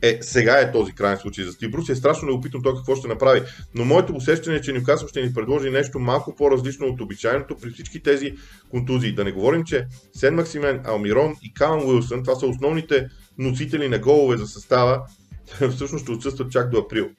Е, 0.02 0.18
сега 0.22 0.60
е 0.60 0.72
този 0.72 0.92
крайен 0.92 1.18
случай 1.18 1.46
за 1.46 1.52
Стив 1.52 1.72
Брус. 1.72 1.90
Е 1.90 1.96
страшно 1.96 2.28
неопитно 2.28 2.62
той 2.62 2.76
какво 2.76 2.96
ще 2.96 3.08
направи. 3.08 3.42
Но 3.76 3.86
моето 3.86 4.16
усещане 4.16 4.58
е, 4.58 4.62
че 4.62 4.74
Нюкасъл 4.74 5.08
ще 5.08 5.22
ни 5.22 5.34
предложи 5.34 5.70
нещо 5.70 6.00
малко 6.00 6.36
по-различно 6.36 6.88
от 6.88 7.02
обичайното 7.02 7.58
при 7.58 7.70
всички 7.70 8.04
тези 8.04 8.34
контузии. 8.70 9.16
Да 9.16 9.24
не 9.24 9.32
говорим, 9.32 9.64
че 9.64 9.88
Сен 10.14 10.36
Максимен, 10.36 10.82
Алмирон 10.86 11.36
и 11.44 11.54
Калан 11.54 11.90
Уилсън, 11.90 12.24
това 12.24 12.36
са 12.36 12.46
основните 12.46 13.08
носители 13.38 13.88
на 13.88 14.00
голове 14.00 14.38
за 14.38 14.48
състава, 14.48 15.02
всъщност 15.76 16.04
ще 16.04 16.12
отсъстват 16.12 16.52
чак 16.52 16.70
до 16.70 16.78
април. 16.78 17.10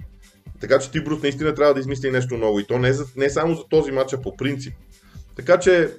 Така 0.61 0.79
че 0.79 0.87
Стив 0.87 1.05
Брус 1.05 1.23
наистина 1.23 1.55
трябва 1.55 1.75
да 1.75 1.81
измисли 1.81 2.11
нещо 2.11 2.37
ново. 2.37 2.61
И 2.61 2.67
то 2.67 2.79
не, 2.79 2.93
за, 2.93 3.07
не 3.17 3.31
само 3.31 3.55
за 3.55 3.63
този 3.71 3.93
матч, 3.93 4.13
а 4.13 4.23
по 4.23 4.37
принцип. 4.37 4.75
Така 5.41 5.59
че 5.59 5.91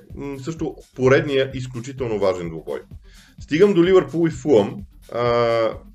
също 0.44 0.76
поредния 0.96 1.52
изключително 1.54 2.20
важен 2.20 2.50
двубой. 2.50 2.82
Стигам 3.40 3.74
до 3.74 3.84
Ливърпул 3.84 4.28
и 4.28 4.32
Фулъм. 4.32 4.78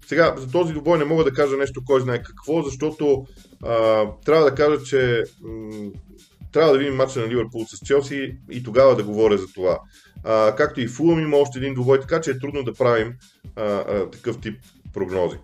Сега, 0.07 0.35
за 0.39 0.51
този 0.51 0.73
двубой 0.73 0.99
не 0.99 1.05
мога 1.05 1.25
да 1.25 1.33
кажа 1.33 1.57
нещо 1.57 1.83
кой 1.87 2.01
знае 2.01 2.23
какво, 2.23 2.63
защото 2.63 3.27
а, 3.63 4.05
трябва 4.25 4.45
да 4.45 4.55
кажа, 4.55 4.83
че 4.83 5.25
м- 5.43 5.91
трябва 6.53 6.73
да 6.73 6.79
видим 6.79 6.95
матча 6.95 7.21
на 7.21 7.29
Ливърпул 7.29 7.65
с 7.67 7.87
Челси 7.87 8.37
и 8.51 8.63
тогава 8.63 8.97
да 8.97 9.05
говоря 9.05 9.39
за 9.39 9.47
това. 9.55 9.79
А, 10.25 10.55
както 10.57 10.81
и 10.81 10.89
Фулъм 10.89 11.21
има 11.21 11.37
още 11.37 11.59
един 11.59 11.75
двубой, 11.75 12.01
така 12.01 12.21
че 12.21 12.31
е 12.31 12.39
трудно 12.39 12.63
да 12.63 12.75
правим 12.75 13.15
а, 13.57 13.63
а, 13.63 14.11
такъв 14.11 14.41
тип 14.41 14.61
прогнози. 14.95 15.37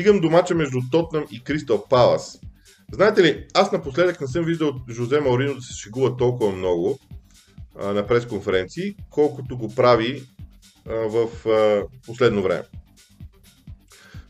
Стигам 0.00 0.20
до 0.20 0.30
мача 0.30 0.54
между 0.54 0.80
Тотнам 0.90 1.24
и 1.30 1.44
Кристал 1.44 1.84
Палас. 1.90 2.40
Знаете 2.92 3.22
ли, 3.22 3.46
аз 3.54 3.72
напоследък 3.72 4.20
не 4.20 4.26
съм 4.26 4.44
виждал 4.44 4.72
Жозе 4.90 5.20
Маурино 5.20 5.54
да 5.54 5.62
се 5.62 5.74
шегува 5.74 6.16
толкова 6.16 6.52
много 6.52 6.98
а, 7.80 7.92
на 7.92 8.06
пресконференции, 8.06 8.94
колкото 9.10 9.58
го 9.58 9.74
прави 9.74 10.22
а, 10.88 10.94
в 10.94 11.48
а, 11.48 11.82
последно 12.06 12.42
време. 12.42 12.62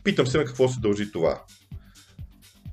Питам 0.05 0.27
се 0.27 0.39
на 0.39 0.45
какво 0.45 0.69
се 0.69 0.81
дължи 0.81 1.13
това. 1.13 1.43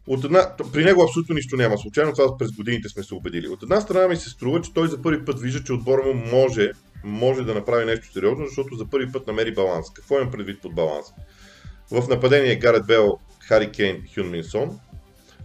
От 0.07 0.23
една, 0.23 0.55
при 0.73 0.85
него 0.85 1.03
абсолютно 1.03 1.35
нищо 1.35 1.55
няма. 1.55 1.77
Случайно 1.77 2.13
това 2.13 2.37
през 2.37 2.51
годините 2.51 2.89
сме 2.89 3.03
се 3.03 3.13
убедили. 3.13 3.47
От 3.47 3.63
една 3.63 3.81
страна 3.81 4.07
ми 4.07 4.15
се 4.15 4.29
струва, 4.29 4.61
че 4.61 4.73
той 4.73 4.87
за 4.87 5.01
първи 5.01 5.25
път 5.25 5.39
вижда, 5.39 5.63
че 5.63 5.73
отбора 5.73 6.05
му 6.05 6.13
може, 6.13 6.71
може 7.03 7.43
да 7.43 7.53
направи 7.53 7.85
нещо 7.85 8.13
сериозно, 8.13 8.45
защото 8.45 8.75
за 8.75 8.85
първи 8.85 9.11
път 9.11 9.27
намери 9.27 9.53
баланс. 9.53 9.85
Какво 9.93 10.15
имам 10.15 10.31
предвид 10.31 10.61
под 10.61 10.75
баланс? 10.75 11.05
В 11.91 12.07
нападение 12.09 12.55
Гарет 12.55 12.85
Бел, 12.87 13.19
Хари 13.39 13.71
Кейн, 13.71 14.03
Хюн 14.15 14.29
Минсон. 14.29 14.79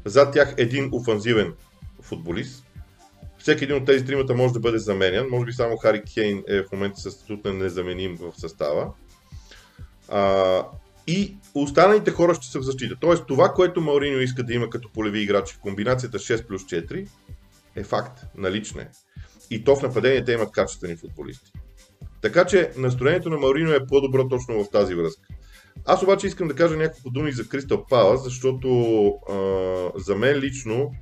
Зад 0.04 0.32
тях 0.32 0.54
един 0.56 0.88
офанзивен 0.92 1.54
футболист. 2.02 2.64
Всеки 3.38 3.64
един 3.64 3.76
от 3.76 3.86
тези 3.86 4.04
тримата 4.04 4.34
може 4.34 4.52
да 4.52 4.60
бъде 4.60 4.78
заменен. 4.78 5.26
Може 5.30 5.44
би 5.44 5.52
само 5.52 5.76
Хари 5.76 6.02
Кейн 6.14 6.42
е 6.48 6.62
в 6.62 6.72
момента 6.72 7.00
със 7.00 7.14
статут 7.14 7.44
на 7.44 7.52
незаменим 7.52 8.16
в 8.16 8.40
състава. 8.40 8.92
А, 10.08 10.66
и 11.06 11.36
останалите 11.54 12.10
хора 12.10 12.34
ще 12.34 12.46
са 12.46 12.58
в 12.58 12.62
защита. 12.62 12.96
Тоест 13.00 13.26
това, 13.26 13.48
което 13.48 13.80
Мауриньо 13.80 14.18
иска 14.18 14.42
да 14.42 14.54
има 14.54 14.70
като 14.70 14.92
полеви 14.92 15.20
играчи 15.20 15.54
в 15.54 15.60
комбинацията 15.60 16.18
6 16.18 16.46
плюс 16.46 16.62
4 16.62 17.08
е 17.76 17.84
факт, 17.84 18.24
налично 18.36 18.80
е. 18.80 18.90
И 19.50 19.64
то 19.64 19.76
в 19.76 19.82
нападение 19.82 20.24
те 20.24 20.32
имат 20.32 20.52
качествени 20.52 20.96
футболисти. 20.96 21.52
Така 22.22 22.44
че 22.44 22.72
настроението 22.76 23.30
на 23.30 23.38
Мауриньо 23.38 23.72
е 23.72 23.86
по-добро 23.86 24.28
точно 24.28 24.64
в 24.64 24.70
тази 24.70 24.94
връзка. 24.94 25.28
Аз 25.86 26.02
обаче 26.02 26.26
искам 26.26 26.48
да 26.48 26.54
кажа 26.54 26.76
няколко 26.76 27.10
думи 27.10 27.32
за 27.32 27.48
Кристал 27.48 27.86
Палас, 27.86 28.24
защото 28.24 29.06
а, 29.30 29.90
за 29.96 30.16
мен 30.16 30.38
лично 30.38 30.92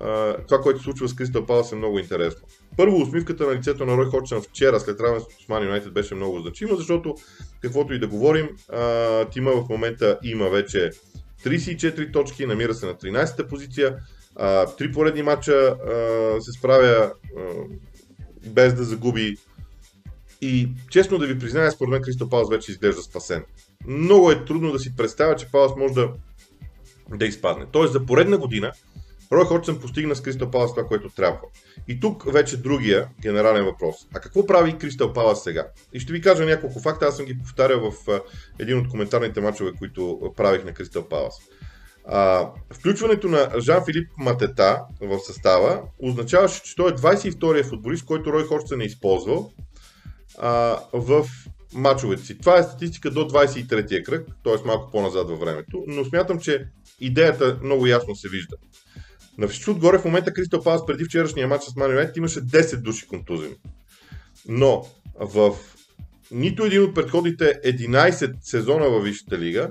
а, 0.00 0.36
това, 0.48 0.60
което 0.60 0.82
случва 0.82 1.08
с 1.08 1.14
Кристал 1.14 1.46
Палас 1.46 1.72
е 1.72 1.76
много 1.76 1.98
интересно. 1.98 2.46
Първо, 2.76 2.96
усмивката 2.96 3.46
на 3.46 3.54
лицето 3.54 3.86
на 3.86 3.96
Рой 3.96 4.06
Ходжсън 4.06 4.42
вчера 4.42 4.80
след 4.80 5.00
равенството 5.00 5.44
с 5.44 5.48
Ман 5.48 5.64
Юнайтед 5.64 5.92
беше 5.92 6.14
много 6.14 6.40
значима, 6.40 6.76
защото 6.76 7.14
каквото 7.60 7.94
и 7.94 7.98
да 7.98 8.08
говорим, 8.08 8.48
а, 8.68 9.24
тима 9.24 9.52
в 9.52 9.68
момента 9.68 10.18
има 10.22 10.48
вече 10.48 10.90
34 11.44 12.12
точки, 12.12 12.46
намира 12.46 12.74
се 12.74 12.86
на 12.86 12.94
13-та 12.94 13.46
позиция, 13.46 13.96
а, 14.36 14.66
три 14.66 14.92
поредни 14.92 15.22
матча 15.22 15.52
а, 15.52 16.40
се 16.40 16.52
справя 16.52 17.12
а, 17.36 17.40
без 18.46 18.74
да 18.74 18.84
загуби 18.84 19.36
и 20.40 20.68
честно 20.90 21.18
да 21.18 21.26
ви 21.26 21.38
призная, 21.38 21.72
според 21.72 21.90
мен 21.90 22.02
Кристо 22.02 22.28
Палас 22.28 22.50
вече 22.50 22.72
изглежда 22.72 23.02
спасен. 23.02 23.44
Много 23.86 24.30
е 24.30 24.44
трудно 24.44 24.72
да 24.72 24.78
си 24.78 24.96
представя, 24.96 25.36
че 25.36 25.50
Палас 25.50 25.72
може 25.76 25.94
да, 25.94 26.12
да 27.16 27.26
изпадне. 27.26 27.66
Тоест 27.72 27.92
за 27.92 28.06
поредна 28.06 28.38
година 28.38 28.72
Рой 29.32 29.44
Ходжсън 29.44 29.80
постигна 29.80 30.16
с 30.16 30.22
Кристал 30.22 30.50
Палас 30.50 30.74
това, 30.74 30.86
което 30.86 31.08
трябва. 31.08 31.38
И 31.88 32.00
тук 32.00 32.32
вече 32.32 32.56
другия 32.56 33.08
генерален 33.20 33.64
въпрос. 33.64 33.96
А 34.14 34.20
какво 34.20 34.46
прави 34.46 34.78
Кристал 34.78 35.12
Палас 35.12 35.42
сега? 35.42 35.66
И 35.92 36.00
ще 36.00 36.12
ви 36.12 36.20
кажа 36.20 36.44
няколко 36.44 36.80
факта, 36.80 37.06
аз 37.06 37.16
съм 37.16 37.26
ги 37.26 37.38
повтарял 37.38 37.90
в 37.90 38.20
един 38.58 38.78
от 38.78 38.88
коментарните 38.88 39.40
мачове, 39.40 39.72
които 39.78 40.32
правих 40.36 40.64
на 40.64 40.72
Кристал 40.72 41.08
Палас. 41.08 41.34
А, 42.06 42.50
включването 42.72 43.28
на 43.28 43.50
Жан-Филип 43.60 44.08
Матета 44.18 44.82
в 45.00 45.18
състава 45.18 45.82
означаваше, 45.98 46.62
че 46.62 46.76
той 46.76 46.90
е 46.90 46.94
22-я 46.94 47.64
футболист, 47.64 48.04
който 48.04 48.32
Рой 48.32 48.44
Ходжсън 48.44 48.80
е 48.80 48.84
използвал 48.84 49.52
а, 50.38 50.78
в 50.92 51.26
мачовете 51.74 52.24
си. 52.24 52.38
Това 52.38 52.58
е 52.58 52.62
статистика 52.62 53.10
до 53.10 53.20
23-я 53.20 54.02
кръг, 54.02 54.28
т.е. 54.44 54.66
малко 54.66 54.90
по-назад 54.90 55.28
във 55.28 55.40
времето, 55.40 55.84
но 55.86 56.04
смятам, 56.04 56.40
че 56.40 56.66
идеята 57.00 57.58
много 57.62 57.86
ясно 57.86 58.16
се 58.16 58.28
вижда. 58.28 58.56
На 59.38 59.48
всичко 59.48 59.70
отгоре 59.70 59.98
в 59.98 60.04
момента 60.04 60.32
Кристал 60.32 60.62
Палас 60.62 60.86
преди 60.86 61.04
вчерашния 61.04 61.48
матч 61.48 61.64
с 61.64 61.76
Ман 61.76 62.08
имаше 62.16 62.40
10 62.40 62.76
души 62.76 63.06
контузени. 63.06 63.54
Но 64.48 64.86
в 65.20 65.54
нито 66.30 66.64
един 66.64 66.82
от 66.82 66.94
предходните 66.94 67.60
11 67.64 68.34
сезона 68.42 68.90
във 68.90 69.04
Висшата 69.04 69.38
лига 69.38 69.70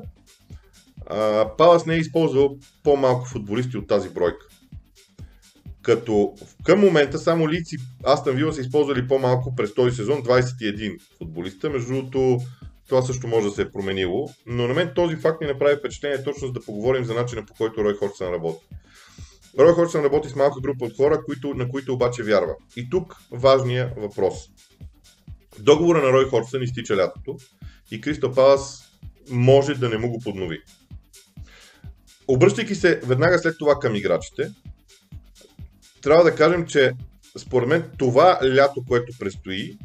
Палас 1.58 1.86
не 1.86 1.96
е 1.96 2.00
използвал 2.00 2.58
по-малко 2.84 3.26
футболисти 3.26 3.78
от 3.78 3.88
тази 3.88 4.10
бройка. 4.10 4.46
Като 5.84 6.34
към 6.64 6.80
момента 6.80 7.18
само 7.18 7.50
Лици 7.50 7.78
Астан 8.04 8.36
Вила 8.36 8.54
са 8.54 8.62
използвали 8.62 9.08
по-малко 9.08 9.56
през 9.56 9.74
този 9.74 9.96
сезон 9.96 10.24
21 10.24 11.00
футболиста. 11.18 11.70
Между 11.70 11.94
другото, 11.94 12.40
това 12.90 13.02
също 13.02 13.28
може 13.28 13.48
да 13.48 13.54
се 13.54 13.62
е 13.62 13.72
променило. 13.72 14.30
Но 14.46 14.68
на 14.68 14.74
мен 14.74 14.92
този 14.96 15.16
факт 15.16 15.42
ми 15.42 15.48
направи 15.48 15.76
впечатление 15.76 16.24
точно 16.24 16.48
за 16.48 16.54
да 16.54 16.62
поговорим 16.62 17.06
за 17.06 17.14
начина 17.14 17.46
по 17.46 17.54
който 17.54 17.84
Рой 17.84 17.96
Хорсън 17.96 18.34
работи. 18.34 18.66
Рой 19.60 19.74
Ходжсън 19.74 20.04
работи 20.04 20.30
с 20.30 20.36
малка 20.36 20.62
група 20.62 20.86
от 20.86 20.98
хора, 20.98 21.24
които, 21.26 21.54
на 21.54 21.70
които 21.70 21.94
обаче 21.94 22.24
вярва. 22.24 22.56
И 22.76 22.90
тук 22.90 23.16
важният 23.32 23.92
въпрос. 23.98 24.36
Договора 25.60 26.02
на 26.02 26.14
Рой 26.14 26.30
Ходжсън 26.30 26.64
изтича 26.64 26.98
лятото 26.98 27.38
и 27.92 28.02
Кристо 28.02 28.32
Палас 28.32 28.84
може 29.30 29.74
да 29.74 29.90
не 29.90 29.98
му 29.98 30.10
го 30.10 30.20
поднови. 30.20 30.62
Обръщайки 32.28 32.76
се 32.76 33.00
веднага 33.04 33.40
след 33.40 33.56
това 33.60 33.80
към 33.80 33.96
играчите, 33.96 34.52
трябва 36.04 36.24
да 36.24 36.36
кажем, 36.36 36.66
че 36.66 36.92
според 37.38 37.70
мен 37.70 37.84
това 37.98 38.40
лято, 38.44 38.84
което 38.88 39.18
предстои, 39.20 39.78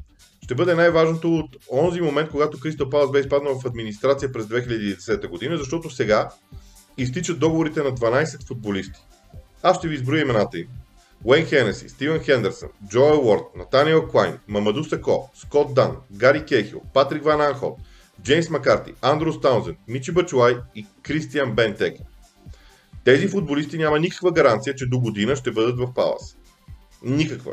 ще 0.44 0.54
бъде 0.54 0.74
най-важното 0.74 1.34
от 1.34 1.56
онзи 1.72 2.00
момент, 2.00 2.30
когато 2.30 2.60
Кристо 2.60 2.90
Палас 2.90 3.10
бе 3.10 3.20
изпаднал 3.20 3.60
в 3.60 3.66
администрация 3.66 4.32
през 4.32 4.44
2010 4.44 5.28
година, 5.28 5.56
защото 5.56 5.90
сега 5.90 6.30
изтичат 6.98 7.38
договорите 7.38 7.82
на 7.82 7.90
12 7.90 8.46
футболисти. 8.46 9.00
Аз 9.62 9.78
ще 9.78 9.88
ви 9.88 9.94
изброя 9.94 10.22
имената 10.22 10.58
им. 10.58 10.66
Уейн 11.24 11.46
Хенеси, 11.46 11.88
Стивен 11.88 12.20
Хендерсън, 12.20 12.68
Джоел 12.88 13.26
Уорд, 13.26 13.42
Натаниел 13.56 14.08
Клайн, 14.08 14.38
Мамаду 14.48 14.84
Сако, 14.84 15.30
Скот 15.34 15.74
Дан, 15.74 15.96
Гари 16.12 16.44
Кехил, 16.44 16.82
Патрик 16.94 17.24
Ван 17.24 17.40
Анхол, 17.40 17.78
Джеймс 18.22 18.50
Макарти, 18.50 18.94
Андрус 19.02 19.40
Таунзен, 19.40 19.76
Мичи 19.88 20.12
Бачуай 20.12 20.56
и 20.74 20.86
Кристиан 21.02 21.52
Бентеке. 21.52 22.02
Тези 23.08 23.28
футболисти 23.28 23.78
няма 23.78 23.98
никаква 23.98 24.32
гаранция, 24.32 24.74
че 24.74 24.86
до 24.86 25.00
година 25.00 25.36
ще 25.36 25.50
бъдат 25.50 25.78
в 25.78 25.94
Палас. 25.94 26.36
Никаква. 27.02 27.52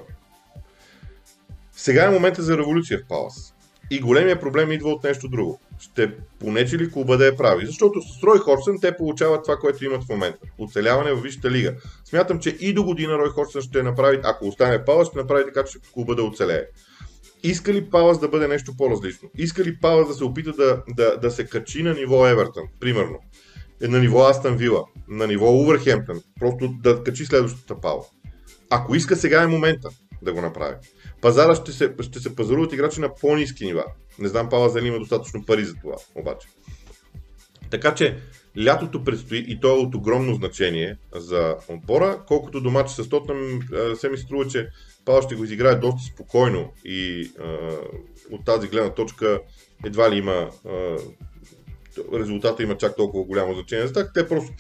Сега 1.71 2.05
е 2.05 2.09
момента 2.09 2.41
за 2.41 2.57
революция 2.57 2.99
в 2.99 3.07
Палас. 3.07 3.53
И 3.91 3.99
големия 3.99 4.39
проблем 4.39 4.71
идва 4.71 4.89
от 4.89 5.03
нещо 5.03 5.27
друго. 5.27 5.59
Ще 5.79 6.11
понече 6.39 6.77
ли 6.77 6.91
клуба 6.91 7.17
да 7.17 7.25
я 7.25 7.35
прави? 7.35 7.65
Защото 7.65 8.01
с 8.01 8.23
Рой 8.23 8.37
Хорсън 8.37 8.81
те 8.81 8.97
получават 8.97 9.43
това, 9.43 9.57
което 9.57 9.85
имат 9.85 10.03
в 10.03 10.09
момента. 10.09 10.39
Оцеляване 10.57 11.13
в 11.13 11.21
Висшата 11.21 11.51
лига. 11.51 11.75
Смятам, 12.05 12.39
че 12.39 12.49
и 12.49 12.73
до 12.73 12.83
година 12.83 13.13
Рой 13.13 13.29
Хорсън 13.29 13.61
ще 13.61 13.83
направи, 13.83 14.19
ако 14.23 14.47
остане 14.47 14.85
Палас, 14.85 15.07
ще 15.07 15.17
направи 15.17 15.45
така, 15.45 15.63
че 15.63 15.79
клуба 15.93 16.15
да 16.15 16.23
оцелее. 16.23 16.63
Иска 17.43 17.73
ли 17.73 17.89
Палас 17.89 18.19
да 18.19 18.29
бъде 18.29 18.47
нещо 18.47 18.71
по-различно? 18.77 19.29
Иска 19.37 19.63
ли 19.63 19.79
Палас 19.79 20.07
да 20.07 20.13
се 20.13 20.23
опита 20.23 20.51
да, 20.51 20.83
да, 20.95 21.17
да 21.17 21.31
се 21.31 21.45
качи 21.45 21.83
на 21.83 21.93
ниво 21.93 22.27
Евертън, 22.27 22.63
примерно? 22.79 23.19
Е 23.81 23.88
на 23.88 23.99
ниво 23.99 24.27
Астан 24.27 24.57
Вила, 24.57 24.83
на 25.07 25.27
ниво 25.27 25.51
Увърхемптън, 25.51 26.21
просто 26.39 26.67
да 26.67 27.03
качи 27.03 27.25
следващата 27.25 27.81
пала. 27.81 28.03
Ако 28.69 28.95
иска, 28.95 29.15
сега 29.15 29.43
е 29.43 29.47
момента 29.47 29.89
да 30.21 30.33
го 30.33 30.41
направи. 30.41 30.75
Пазара 31.21 31.55
ще 31.55 31.71
се, 31.71 31.93
ще 32.01 32.19
се 32.19 32.35
пазаруват 32.35 32.73
играчи 32.73 33.01
на 33.01 33.15
по-низки 33.15 33.65
нива. 33.65 33.85
Не 34.19 34.27
знам 34.27 34.49
Пала 34.49 34.71
дали 34.73 34.88
има 34.88 34.99
достатъчно 34.99 35.45
пари 35.45 35.65
за 35.65 35.75
това, 35.75 35.95
обаче. 36.15 36.47
Така 37.69 37.95
че 37.95 38.17
лятото 38.63 39.03
предстои 39.03 39.45
и 39.47 39.59
то 39.59 39.67
е 39.67 39.79
от 39.79 39.95
огромно 39.95 40.35
значение 40.35 40.97
за 41.15 41.55
отбора, 41.69 42.19
колкото 42.27 42.61
до 42.61 42.71
матча 42.71 43.03
с 43.03 43.09
Тотнам 43.09 43.59
се 43.95 44.09
ми 44.09 44.17
струва, 44.17 44.47
че 44.47 44.69
Пала 45.05 45.21
ще 45.21 45.35
го 45.35 45.43
изиграе 45.43 45.75
доста 45.75 46.13
спокойно 46.13 46.73
и 46.85 47.31
а, 47.39 47.77
от 48.31 48.45
тази 48.45 48.67
гледна 48.67 48.93
точка 48.93 49.39
едва 49.85 50.11
ли 50.11 50.17
има 50.17 50.49
а, 50.65 50.97
резултата 52.13 52.63
има 52.63 52.77
чак 52.77 52.95
толкова 52.95 53.23
голямо 53.23 53.53
значение 53.53 53.88
за 53.88 53.93
тях. 53.93 54.12
Те 54.13 54.27
просто, 54.27 54.53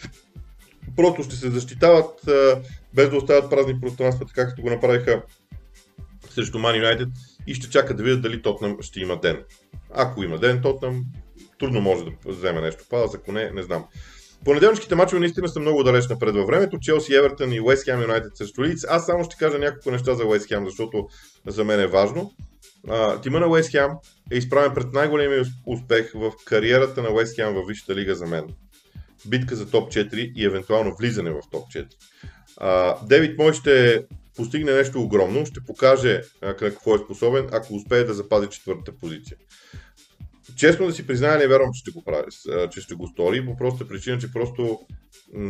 просто 0.95 1.23
ще 1.23 1.35
се 1.35 1.51
защитават 1.51 2.21
без 2.93 3.09
да 3.09 3.17
оставят 3.17 3.49
празни 3.49 3.79
пространства, 3.81 4.25
така 4.25 4.47
като 4.47 4.61
го 4.61 4.69
направиха 4.69 5.21
срещу 6.29 6.57
Man 6.57 6.83
United 6.83 7.09
и 7.47 7.53
ще 7.53 7.69
чакат 7.69 7.97
да 7.97 8.03
видят 8.03 8.21
дали 8.21 8.41
Тотнам 8.41 8.77
ще 8.81 8.99
има 8.99 9.19
ден. 9.19 9.43
Ако 9.93 10.23
има 10.23 10.39
ден, 10.39 10.61
Тотнам 10.61 11.05
трудно 11.59 11.81
може 11.81 12.03
да 12.05 12.11
вземе 12.25 12.61
нещо. 12.61 12.83
Палас, 12.89 13.15
ако 13.15 13.31
не, 13.31 13.51
не 13.51 13.63
знам. 13.63 13.85
Понеделничките 14.45 14.95
мачове 14.95 15.19
наистина 15.19 15.47
са 15.47 15.59
много 15.59 15.83
далеч 15.83 16.07
напред 16.07 16.35
във 16.35 16.47
времето. 16.47 16.79
Челси, 16.79 17.15
Евертън 17.15 17.53
и 17.53 17.61
Уест 17.61 17.85
Хем 17.85 18.01
Юнайтед 18.01 18.37
срещу 18.37 18.63
Лиц. 18.63 18.85
Аз 18.89 19.05
само 19.05 19.23
ще 19.23 19.37
кажа 19.37 19.59
няколко 19.59 19.91
неща 19.91 20.13
за 20.13 20.25
Уест 20.25 20.47
Хем, 20.47 20.65
защото 20.65 21.07
за 21.47 21.63
мен 21.63 21.79
е 21.79 21.87
важно. 21.87 22.31
Тима 23.23 23.39
на 23.39 23.47
Уест 23.47 23.71
Хем 23.71 23.91
е 24.31 24.37
изправен 24.37 24.73
пред 24.73 24.93
най-големия 24.93 25.45
успех 25.65 26.11
в 26.15 26.31
кариерата 26.45 27.01
на 27.01 27.09
Уест 27.09 27.35
Хем 27.35 27.53
във 27.53 27.67
Висшата 27.67 27.95
лига 27.95 28.15
за 28.15 28.25
мен. 28.25 28.43
Битка 29.27 29.55
за 29.55 29.69
топ 29.69 29.91
4 29.91 30.33
и 30.35 30.45
евентуално 30.45 30.95
влизане 30.95 31.31
в 31.31 31.41
топ 31.51 31.67
4. 31.67 31.87
А, 32.57 32.97
Девид 33.05 33.37
Мой 33.37 33.53
ще 33.53 34.05
постигне 34.35 34.73
нещо 34.73 35.01
огромно, 35.01 35.45
ще 35.45 35.65
покаже 35.67 36.21
а, 36.41 36.55
какво 36.55 36.95
е 36.95 36.99
способен, 36.99 37.49
ако 37.51 37.75
успее 37.75 38.03
да 38.03 38.13
запази 38.13 38.47
четвъртата 38.49 38.91
позиция. 38.97 39.37
Честно 40.57 40.87
да 40.87 40.93
си 40.93 41.07
призная, 41.07 41.37
не 41.37 41.47
вярвам, 41.47 41.69
че 41.73 41.79
ще 41.79 41.91
го 41.91 42.03
прави, 42.03 42.25
че 42.71 42.81
ще 42.81 42.95
го 42.95 43.07
стори, 43.07 43.45
по 43.45 43.57
простата 43.57 43.87
причина, 43.87 44.19
че 44.19 44.31
просто, 44.31 44.79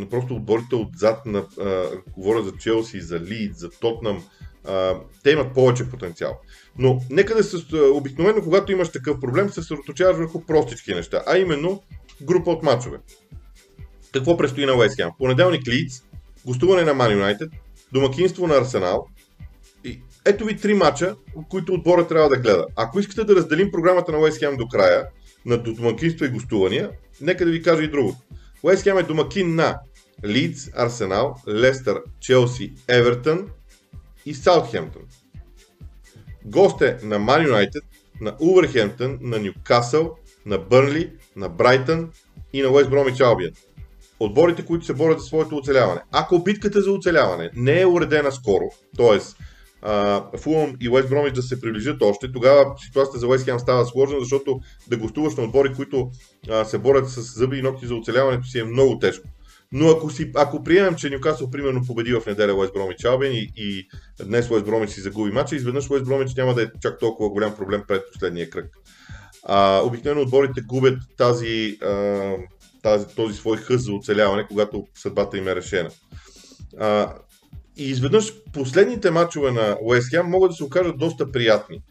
просто 0.09 0.35
отборите 0.35 0.75
отзад 0.75 1.25
на, 1.25 1.45
а, 1.59 1.89
говоря 2.17 2.43
за 2.43 2.51
Челси, 2.57 3.01
за 3.01 3.19
Лид, 3.19 3.55
за 3.55 3.69
Тотнам, 3.69 4.23
те 5.23 5.31
имат 5.31 5.53
повече 5.53 5.89
потенциал. 5.89 6.39
Но 6.77 7.01
нека 7.09 7.35
да 7.35 7.43
се, 7.43 7.57
обикновено, 7.93 8.41
когато 8.41 8.71
имаш 8.71 8.89
такъв 8.89 9.19
проблем, 9.19 9.49
се 9.49 9.53
съсредоточаваш 9.53 10.17
върху 10.17 10.45
простички 10.45 10.93
неща, 10.93 11.23
а 11.27 11.37
именно 11.37 11.83
група 12.21 12.51
от 12.51 12.63
мачове. 12.63 12.97
Какво 14.13 14.37
предстои 14.37 14.65
на 14.65 14.75
Уест 14.75 14.99
Понеделник 15.17 15.67
Лидс, 15.67 16.03
гостуване 16.45 16.83
на 16.83 16.95
Man 16.95 17.21
United, 17.21 17.49
домакинство 17.91 18.47
на 18.47 18.55
Арсенал. 18.55 19.07
И 19.83 19.99
ето 20.25 20.45
ви 20.45 20.57
три 20.57 20.73
мача, 20.73 21.15
които 21.49 21.73
отбора 21.73 22.07
трябва 22.07 22.29
да 22.29 22.37
гледа. 22.37 22.65
Ако 22.75 22.99
искате 22.99 23.23
да 23.23 23.35
разделим 23.35 23.71
програмата 23.71 24.11
на 24.11 24.19
Уест 24.19 24.39
Хем 24.39 24.57
до 24.57 24.67
края, 24.67 25.05
на 25.45 25.57
домакинство 25.57 26.25
и 26.25 26.29
гостувания, 26.29 26.89
нека 27.21 27.45
да 27.45 27.51
ви 27.51 27.61
кажа 27.61 27.83
и 27.83 27.91
другото. 27.91 28.17
Уест 28.63 28.83
Хем 28.83 28.97
е 28.97 29.03
домакин 29.03 29.55
на 29.55 29.79
Лидс, 30.25 30.69
Арсенал, 30.75 31.35
Лестър, 31.47 32.01
Челси, 32.19 32.73
Евертън 32.87 33.47
и 34.25 34.33
Саутхемптън. 34.33 35.01
Гост 36.45 36.81
е 36.81 36.97
на 37.03 37.19
Ман 37.19 37.45
Юнайтед, 37.45 37.83
на 38.21 38.35
Увърхемптън, 38.39 39.17
на 39.21 39.39
Ньюкасъл, 39.39 40.15
на 40.45 40.57
Бърнли, 40.57 41.11
на 41.35 41.49
Брайтън 41.49 42.11
и 42.53 42.61
на 42.61 42.69
Уест 42.69 42.89
Бромич 42.89 43.19
Албиан 43.19 43.51
отборите, 44.19 44.65
които 44.65 44.85
се 44.85 44.93
борят 44.93 45.19
за 45.19 45.25
своето 45.25 45.57
оцеляване. 45.57 46.01
Ако 46.11 46.43
битката 46.43 46.81
за 46.81 46.91
оцеляване 46.91 47.49
не 47.55 47.81
е 47.81 47.87
уредена 47.87 48.31
скоро, 48.31 48.63
т.е. 48.97 49.19
Фулъм 50.37 50.75
и 50.81 50.89
Уест 50.89 51.09
Бромич 51.09 51.33
да 51.33 51.41
се 51.41 51.61
приближат 51.61 52.01
още, 52.01 52.31
тогава 52.31 52.73
ситуацията 52.77 53.19
за 53.19 53.27
Уест 53.27 53.45
Хем 53.45 53.59
става 53.59 53.85
сложна, 53.85 54.19
защото 54.19 54.59
да 54.87 54.97
гостуваш 54.97 55.35
на 55.35 55.43
отбори, 55.43 55.73
които 55.73 56.09
а, 56.49 56.65
се 56.65 56.77
борят 56.77 57.09
с 57.09 57.21
зъби 57.21 57.57
и 57.57 57.61
ногти 57.61 57.87
за 57.87 57.95
оцеляването 57.95 58.47
си 58.47 58.59
е 58.59 58.63
много 58.63 58.99
тежко. 58.99 59.27
Но 59.77 59.89
ако, 59.89 60.09
си, 60.09 60.31
ако 60.35 60.63
приемем, 60.63 60.95
че 60.95 61.09
Нюкасъл 61.09 61.51
примерно 61.51 61.85
победи 61.87 62.13
в 62.13 62.25
неделя 62.27 62.53
Уест 62.53 62.73
Бромич 62.73 63.05
Албен 63.05 63.31
и, 63.33 63.51
и 63.57 63.87
днес 64.25 64.49
Уест 64.49 64.65
Бромич 64.65 64.89
си 64.89 65.01
загуби 65.01 65.31
матча, 65.31 65.55
изведнъж 65.55 65.89
Уест 65.89 66.05
Бромич 66.05 66.35
няма 66.35 66.53
да 66.53 66.63
е 66.63 66.67
чак 66.81 66.99
толкова 66.99 67.29
голям 67.29 67.55
проблем 67.55 67.83
пред 67.87 68.03
последния 68.13 68.49
кръг. 68.49 68.65
А, 69.43 69.81
обикновено 69.83 70.21
отборите 70.21 70.61
губят 70.61 70.99
тази, 71.17 71.77
а, 71.81 72.31
тази, 72.83 73.05
този 73.15 73.33
свой 73.33 73.57
хъз 73.57 73.81
за 73.81 73.93
оцеляване, 73.93 74.47
когато 74.47 74.87
съдбата 74.95 75.37
им 75.37 75.47
е 75.47 75.55
решена. 75.55 75.89
А, 76.79 77.13
и 77.77 77.89
изведнъж 77.89 78.33
последните 78.53 79.11
матчове 79.11 79.51
на 79.51 79.77
Уест 79.81 80.09
Хем 80.09 80.25
могат 80.25 80.51
да 80.51 80.55
се 80.55 80.63
окажат 80.63 80.97
доста 80.97 81.31
приятни. 81.31 81.81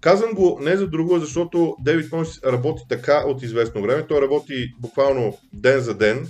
Казвам 0.00 0.32
го 0.32 0.58
не 0.62 0.76
за 0.76 0.86
друго, 0.86 1.18
защото 1.18 1.76
Дейвид 1.80 2.12
Мойс 2.12 2.40
работи 2.46 2.82
така 2.88 3.24
от 3.26 3.42
известно 3.42 3.82
време. 3.82 4.06
Той 4.06 4.22
работи 4.22 4.74
буквално 4.80 5.38
ден 5.52 5.80
за 5.80 5.94
ден 5.94 6.28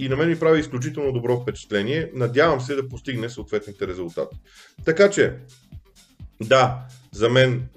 и 0.00 0.08
на 0.08 0.16
мен 0.16 0.28
ми 0.28 0.38
прави 0.38 0.60
изключително 0.60 1.12
добро 1.12 1.40
впечатление. 1.40 2.10
Надявам 2.14 2.60
се 2.60 2.74
да 2.74 2.88
постигне 2.88 3.28
съответните 3.28 3.86
резултати. 3.86 4.36
Така 4.84 5.10
че, 5.10 5.34
да, 6.40 6.78
за 7.12 7.30
мен 7.30 7.68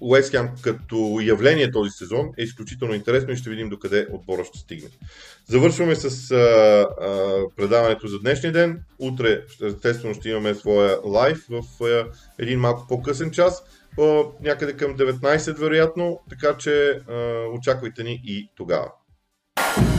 Уест 0.00 0.34
като 0.62 1.18
явление 1.22 1.70
този 1.70 1.90
сезон 1.90 2.30
е 2.38 2.42
изключително 2.42 2.94
интересно 2.94 3.32
и 3.32 3.36
ще 3.36 3.50
видим 3.50 3.68
докъде 3.68 4.06
отбора 4.12 4.44
ще 4.44 4.58
стигне. 4.58 4.88
Завършваме 5.46 5.94
с 5.94 6.30
а, 6.30 6.36
а, 6.36 6.86
предаването 7.56 8.06
за 8.06 8.18
днешния 8.18 8.52
ден. 8.52 8.84
Утре, 8.98 9.42
естествено, 9.62 10.14
ще 10.14 10.28
имаме 10.28 10.54
своя 10.54 10.98
лайв 11.04 11.38
в 11.50 11.84
а, 11.84 12.06
един 12.38 12.60
малко 12.60 12.86
по-късен 12.88 13.30
час, 13.30 13.62
а, 14.00 14.22
някъде 14.40 14.72
към 14.72 14.96
19 14.96 15.58
вероятно, 15.58 16.20
така 16.30 16.56
че 16.58 16.90
а, 16.90 17.44
очаквайте 17.58 18.04
ни 18.04 18.20
и 18.24 18.50
тогава. 18.56 18.92
you 19.58 19.91